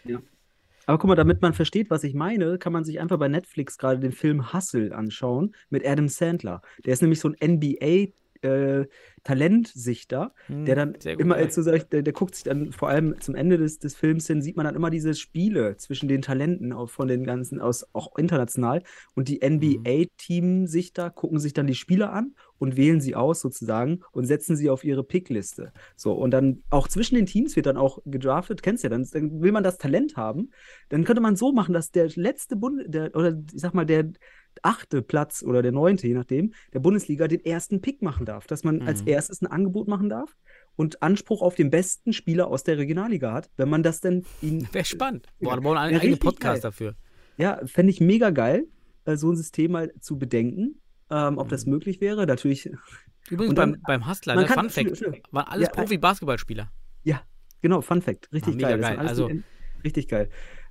[0.85, 3.77] Aber guck mal, damit man versteht, was ich meine, kann man sich einfach bei Netflix
[3.77, 6.61] gerade den Film Hustle anschauen mit Adam Sandler.
[6.85, 8.13] Der ist nämlich so ein NBA
[8.43, 8.87] äh,
[9.23, 10.33] Talentsichter,
[10.65, 11.51] der dann Hm, gut, immer ja.
[11.55, 14.41] so sagt, der, der guckt sich dann vor allem zum Ende des, des Films hin,
[14.41, 18.15] sieht man dann immer diese Spiele zwischen den Talenten auch von den ganzen, aus, auch
[18.17, 18.83] international.
[19.15, 19.87] Und die Mhm.
[19.89, 24.69] NBA-Team-Sichter gucken sich dann die Spieler an und wählen sie aus sozusagen und setzen sie
[24.69, 25.71] auf ihre Pickliste.
[25.95, 29.07] So, und dann auch zwischen den Teams wird dann auch gedraftet, kennst du ja, dann,
[29.11, 30.51] dann will man das Talent haben.
[30.89, 34.11] Dann könnte man so machen, dass der letzte Bund, der, oder ich sag mal, der,
[34.63, 38.47] achte Platz oder der neunte, je nachdem, der Bundesliga den ersten Pick machen darf.
[38.47, 39.07] Dass man als Mhm.
[39.09, 40.35] erstes ein Angebot machen darf
[40.75, 44.67] und Anspruch auf den besten Spieler aus der Regionalliga hat, wenn man das denn ihn.
[44.71, 45.27] Wäre spannend.
[45.39, 46.61] Boah, da brauchen wir einen Ja, eigenen Podcast geil.
[46.61, 46.95] dafür.
[47.37, 48.65] Ja, fände ich mega geil,
[49.05, 51.73] äh, so ein System mal zu bedenken, ähm, ob das Mhm.
[51.73, 52.25] möglich wäre.
[52.25, 52.69] Natürlich,
[53.29, 55.01] Übrigens Und beim, dann- beim Hustler, ne, Fun Fact,
[55.31, 56.71] waren alles Ja, äh, Profi-Basketballspieler.
[57.61, 58.79] genau, Fun Fact, richtig mega geil.
[58.79, 59.07] Das geil.
[59.07, 59.43] Also- in-
[59.83, 60.29] richtig geil.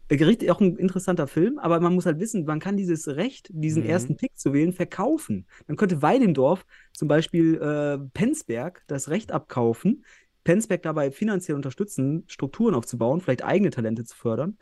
[0.08, 3.48] Äh, richtig, auch ein interessanter Film, aber man muss halt wissen, man kann dieses Recht,
[3.52, 3.88] diesen Mhm.
[3.88, 5.46] ersten Pick zu wählen, verkaufen.
[5.66, 10.04] Dann könnte Weidendorf zum Beispiel äh, Penzberg das Recht abkaufen,
[10.44, 14.58] Penzberg dabei finanziell unterstützen, Strukturen aufzubauen, vielleicht eigene Talente zu fördern,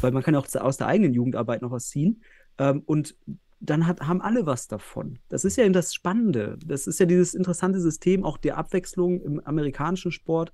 [0.00, 2.22] weil man kann ja auch aus der eigenen Jugendarbeit noch was ziehen.
[2.58, 3.16] Ähm, und
[3.58, 5.18] dann hat, haben alle was davon.
[5.28, 6.58] Das ist ja eben das Spannende.
[6.64, 10.52] Das ist ja dieses interessante System auch der Abwechslung im amerikanischen Sport.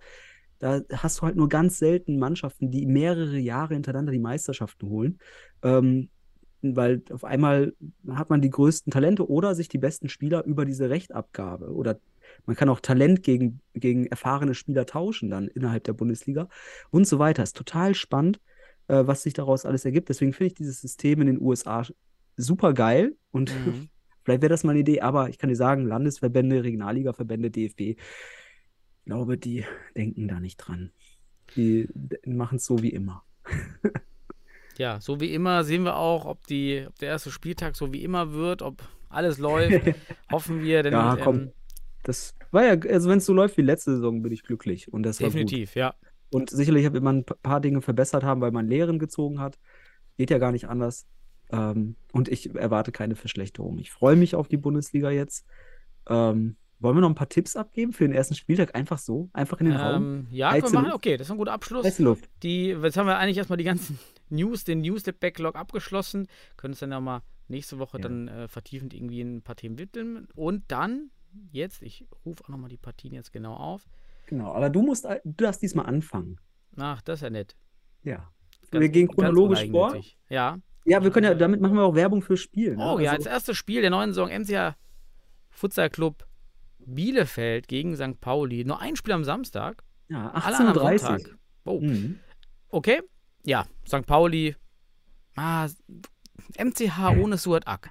[0.63, 5.19] Da hast du halt nur ganz selten Mannschaften, die mehrere Jahre hintereinander die Meisterschaften holen.
[5.63, 6.09] Ähm,
[6.63, 7.75] weil auf einmal
[8.09, 11.73] hat man die größten Talente oder sich die besten Spieler über diese Rechtabgabe.
[11.73, 11.99] Oder
[12.47, 16.49] man kann auch Talent gegen, gegen erfahrene Spieler tauschen dann innerhalb der Bundesliga
[16.91, 17.43] und so weiter.
[17.43, 18.41] Ist total spannend,
[18.87, 20.09] äh, was sich daraus alles ergibt.
[20.11, 21.85] Deswegen finde ich dieses System in den USA
[22.37, 23.89] super geil und Mhm.
[24.25, 27.97] vielleicht wäre das mal eine Idee, aber ich kann dir sagen, Landesverbände, Regionalligaverbände, DFB,
[29.03, 29.65] ich glaube, die
[29.97, 30.93] denken da nicht dran.
[31.57, 31.89] Die
[32.25, 33.25] machen es so wie immer.
[34.79, 38.03] Ja, so wie immer sehen wir auch, ob, die, ob der erste Spieltag so wie
[38.03, 39.85] immer wird, ob alles läuft.
[40.33, 41.37] Hoffen wir, denn Ja, komm.
[41.41, 41.53] ähm,
[42.05, 44.91] Das war ja, also wenn es so läuft wie letzte Saison, bin ich glücklich.
[44.91, 45.95] Und das definitiv, ja.
[46.31, 49.59] Und sicherlich wird man ein pa- paar Dinge verbessert haben, weil man Lehren gezogen hat.
[50.17, 51.07] Geht ja gar nicht anders.
[51.51, 53.79] Ähm, und ich erwarte keine Verschlechterung.
[53.79, 55.45] Ich freue mich auf die Bundesliga jetzt.
[56.09, 58.75] Ähm, wollen wir noch ein paar Tipps abgeben für den ersten Spieltag?
[58.75, 59.31] Einfach so?
[59.33, 60.03] Einfach in den Raum?
[60.03, 60.85] Ähm, ja, können wir machen.
[60.87, 60.95] Luft.
[60.97, 61.85] Okay, das ist ein guter Abschluss.
[61.85, 62.29] Heiße Luft.
[62.43, 63.99] Die, jetzt haben wir eigentlich erstmal die ganzen
[64.31, 66.27] News, den News-Backlog abgeschlossen.
[66.57, 68.03] Können uns dann nochmal nächste Woche Ja.
[68.03, 70.29] dann äh, vertiefend irgendwie ein paar Themen widmen.
[70.35, 71.11] Und dann,
[71.51, 73.85] jetzt, ich rufe auch nochmal die Partien jetzt genau auf.
[74.27, 76.39] Genau, aber du musst, du darfst diesmal anfangen.
[76.77, 77.57] Ach, das ist ja nett.
[78.03, 78.31] Ja.
[78.71, 79.95] Ganz wir gehen chronologisch vor.
[80.31, 80.59] Ja.
[80.85, 82.77] Ja, wir können ja, damit machen wir auch Werbung fürs Spiel.
[82.77, 82.83] Ne?
[82.85, 84.75] Oh ja, Also- als erstes Spiel der neuen Saison MCA
[85.51, 86.27] Futsal Club
[86.87, 88.21] Bielefeld gegen St.
[88.21, 88.65] Pauli.
[88.65, 89.83] Nur ein Spiel am Samstag.
[90.09, 91.39] ja Alle anderen am 18.30 Sonntag.
[91.65, 92.19] Oh, Mhm.
[92.69, 93.01] okay.
[93.45, 94.07] Ja, St.
[94.07, 94.57] Pauli.
[95.37, 95.69] Ah,
[96.59, 97.91] MCH ohne Suat Ak.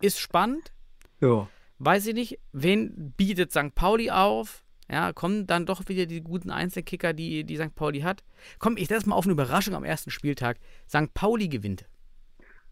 [0.00, 0.72] Ist spannend.
[1.20, 1.48] Ja.
[1.78, 2.38] Weiß ich nicht.
[2.52, 3.74] Wen bietet St.
[3.74, 4.64] Pauli auf?
[4.90, 7.74] Ja, kommen dann doch wieder die guten Einzelkicker, die, die St.
[7.74, 8.24] Pauli hat.
[8.58, 10.58] Komm, ich setze mal auf eine Überraschung am ersten Spieltag.
[10.88, 11.12] St.
[11.12, 11.86] Pauli gewinnt.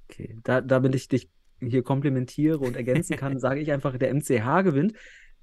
[0.09, 1.29] Okay, da, damit ich dich
[1.61, 4.95] hier komplementiere und ergänzen kann, sage ich einfach, der MCH gewinnt.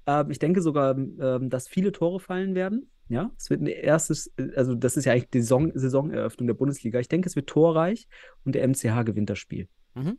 [0.06, 2.90] Ähm, ich denke sogar, ähm, dass viele Tore fallen werden.
[3.08, 6.54] Ja, es wird ein erstes, äh, also das ist ja eigentlich die Saison, Saisoneröffnung der
[6.54, 6.98] Bundesliga.
[7.00, 8.06] Ich denke, es wird torreich
[8.44, 9.68] und der MCH gewinnt das Spiel.
[9.94, 10.18] Mhm.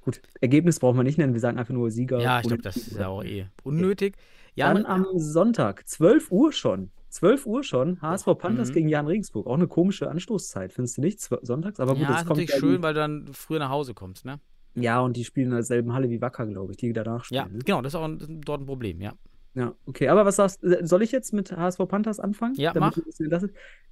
[0.00, 2.20] Gut, Ergebnis brauchen wir nicht nennen, wir sagen einfach nur Sieger.
[2.20, 4.16] Ja, ich glaube, das ist ja auch eh unnötig.
[4.54, 6.90] Ja, Dann am Sonntag, 12 Uhr schon.
[7.08, 8.74] 12 Uhr schon, HSV Panthers Mhm.
[8.74, 9.46] gegen Jan Regensburg.
[9.46, 11.20] Auch eine komische Anstoßzeit, findest du nicht?
[11.20, 13.94] Sonntags, aber gut, ja, das ist kommt natürlich schön, weil du dann früher nach Hause
[13.94, 14.40] kommst, ne?
[14.74, 17.58] Ja, und die spielen in derselben Halle wie Wacker, glaube ich, die danach Ja, spielen.
[17.58, 17.64] ne?
[17.64, 19.12] genau, das ist auch ein, dort ein Problem, ja.
[19.54, 20.08] Ja, okay.
[20.08, 20.84] Aber was sagst du?
[20.86, 22.54] Soll ich jetzt mit HSV Panthers anfangen?
[22.56, 22.96] Ja, mach.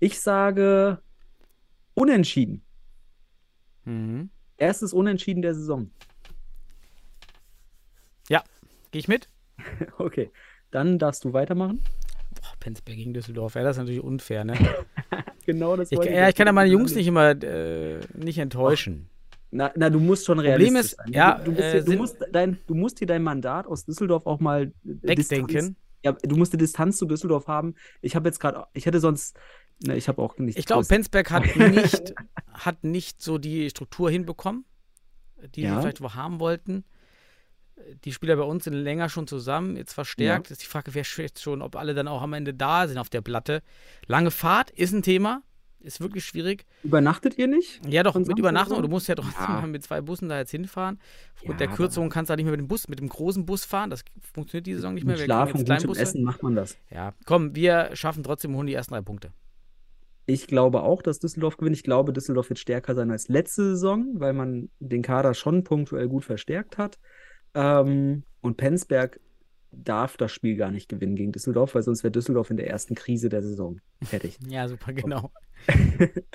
[0.01, 1.01] Ich sage
[1.95, 2.65] unentschieden.
[3.85, 4.31] Mhm.
[4.57, 5.91] Erstes Unentschieden der Saison.
[8.93, 9.29] Gehe ich mit?
[9.99, 10.31] Okay.
[10.71, 11.81] Dann darfst du weitermachen.
[12.35, 14.55] Boah, Penzberg gegen Düsseldorf, ja, das ist natürlich unfair, ne?
[15.47, 19.09] Genau das Ich, wollte ja, ich kann ja meine Jungs nicht immer äh, nicht enttäuschen.
[19.55, 21.13] Na, na, du musst schon Problem realistisch ist, sein.
[21.13, 23.85] ja, du, du, musst äh, dir, du, musst dein, du musst dir dein Mandat aus
[23.85, 25.47] Düsseldorf auch mal äh, Wegdenken.
[25.47, 27.75] Distanz, ja, du musst die Distanz zu Düsseldorf haben.
[28.01, 29.39] Ich habe jetzt gerade, ich hätte sonst,
[29.85, 30.59] ne, ich habe auch nicht.
[30.59, 30.87] Ich glaube.
[30.87, 32.15] Penzberg hat nicht,
[32.55, 34.65] hat nicht so die Struktur hinbekommen,
[35.55, 35.75] die Ja.
[35.77, 36.85] sie vielleicht wo haben wollten.
[38.05, 40.51] Die Spieler bei uns sind länger schon zusammen, jetzt verstärkt.
[40.51, 43.11] Ist die Frage, wer jetzt schon, ob alle dann auch am Ende da sind auf
[43.11, 43.63] der Platte.
[44.07, 45.43] Lange Fahrt ist ein Thema,
[45.83, 46.65] ist wirklich schwierig.
[46.83, 47.81] Übernachtet ihr nicht?
[47.87, 48.81] Ja, doch, mit Übernachtung.
[48.83, 49.67] Du musst ja trotzdem Ja.
[49.67, 50.99] mit zwei Bussen da jetzt hinfahren.
[51.35, 53.45] Aufgrund Ja, der Kürzung kannst du halt nicht mehr mit dem Bus, mit dem großen
[53.47, 53.91] Bus fahren.
[53.91, 55.17] Das funktioniert diese Saison nicht mehr.
[55.17, 55.91] Mit Schlaf und gutem.
[55.93, 56.77] Essen macht man das.
[56.91, 59.33] Ja, komm, wir schaffen trotzdem, holen die ersten drei Punkte.
[60.27, 61.77] Ich glaube auch, dass Düsseldorf gewinnt.
[61.77, 66.09] Ich glaube, Düsseldorf wird stärker sein als letzte Saison, weil man den Kader schon punktuell
[66.09, 66.99] gut verstärkt hat.
[67.55, 69.19] Ähm, und Penzberg
[69.73, 72.95] darf das Spiel gar nicht gewinnen gegen Düsseldorf, weil sonst wäre Düsseldorf in der ersten
[72.95, 73.81] Krise der Saison.
[74.03, 74.39] Fertig.
[74.49, 75.33] Ja, super, genau.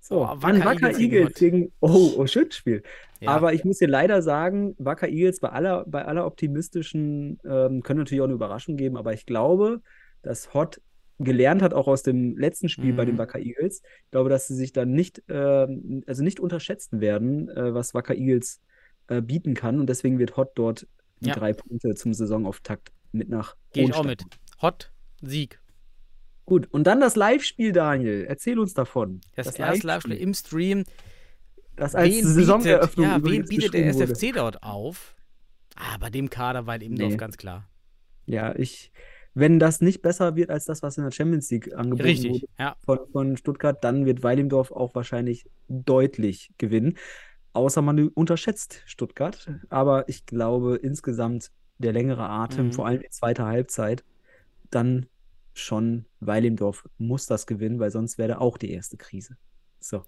[0.00, 1.72] So, Oh, dann Wacker Wacker Eagles gegen Eagles gegen.
[1.80, 2.82] Oh, oh, schönes Spiel.
[3.20, 3.30] Ja.
[3.30, 8.00] Aber ich muss dir leider sagen, Wacker Eagles bei aller, bei aller optimistischen, ähm, können
[8.00, 9.80] natürlich auch eine Überraschung geben, aber ich glaube,
[10.20, 10.82] dass Hott
[11.18, 13.18] gelernt hat, auch aus dem letzten Spiel bei den Mhm.
[13.18, 13.80] Wacker Eagles.
[14.04, 18.14] Ich glaube, dass sie sich dann nicht, ähm, also nicht unterschätzen werden, äh, was Wacker
[18.14, 18.60] Eagles
[19.08, 19.80] äh, bieten kann.
[19.80, 20.86] Und deswegen wird Hot dort
[21.20, 21.34] die Ja.
[21.34, 24.22] drei Punkte zum Saisonauftakt mit nach Gehe ich auch mit.
[24.60, 25.60] Hot, Sieg.
[26.46, 28.24] Gut, und dann das Live-Spiel, Daniel.
[28.28, 29.20] Erzähl uns davon.
[29.34, 30.84] Das, erste Live-Spiel im Stream.
[31.76, 34.12] Das als Wen Saisoneröffnung bietet, ja, wen bietet der wurde.
[34.12, 35.14] SFC dort auf?
[35.74, 37.16] Ah, bei dem Kader weil Imdorf Nee.
[37.16, 37.68] ganz klar.
[38.26, 38.92] Ja, ich,
[39.34, 42.46] wenn das nicht besser wird als das, was in der Champions League angeboten Richtig, wurde
[42.58, 42.76] ja.
[42.84, 46.96] von, von Stuttgart, dann wird Weilimdorf auch wahrscheinlich deutlich gewinnen.
[47.54, 49.50] Außer man unterschätzt Stuttgart.
[49.68, 52.72] Aber ich glaube insgesamt der längere Atem, Mhm.
[52.72, 54.04] vor allem die zweite Halbzeit,
[54.70, 55.06] dann
[55.54, 59.36] schon Weilimdorf muss das gewinnen, weil sonst wäre auch die erste Krise.
[59.80, 60.04] So.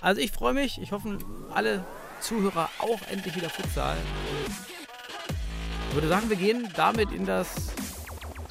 [0.00, 0.80] Also ich freue mich.
[0.80, 1.18] Ich hoffe,
[1.52, 1.84] alle
[2.20, 3.96] Zuhörer auch endlich wieder Futsal.
[5.88, 7.72] Ich würde sagen, wir gehen damit in das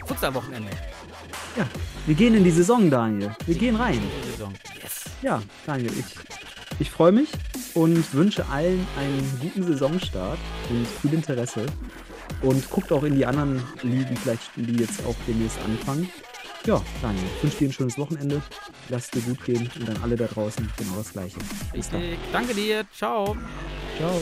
[0.06, 0.72] Futsal-Wochenende.
[1.56, 1.68] Ja,
[2.06, 3.36] wir gehen in die Saison, Daniel.
[3.46, 4.02] Wir gehen rein.
[4.24, 4.54] Die Saison.
[4.82, 5.06] Yes.
[5.22, 6.16] Ja, Daniel, ich,
[6.80, 7.30] ich freue mich
[7.74, 10.40] und wünsche allen einen guten Saisonstart
[10.70, 11.66] und viel Interesse.
[12.42, 16.10] Und guckt auch in die anderen Ligen, vielleicht die jetzt auch demnächst anfangen.
[16.66, 16.82] Ja,
[17.36, 18.42] ich wünsche dir ein schönes Wochenende.
[18.90, 21.38] Lass es dir gut gehen und dann alle da draußen genau das Gleiche.
[21.74, 22.02] Bis dann.
[22.32, 22.86] Danke dir.
[22.94, 23.36] Ciao.
[23.98, 24.20] Ciao.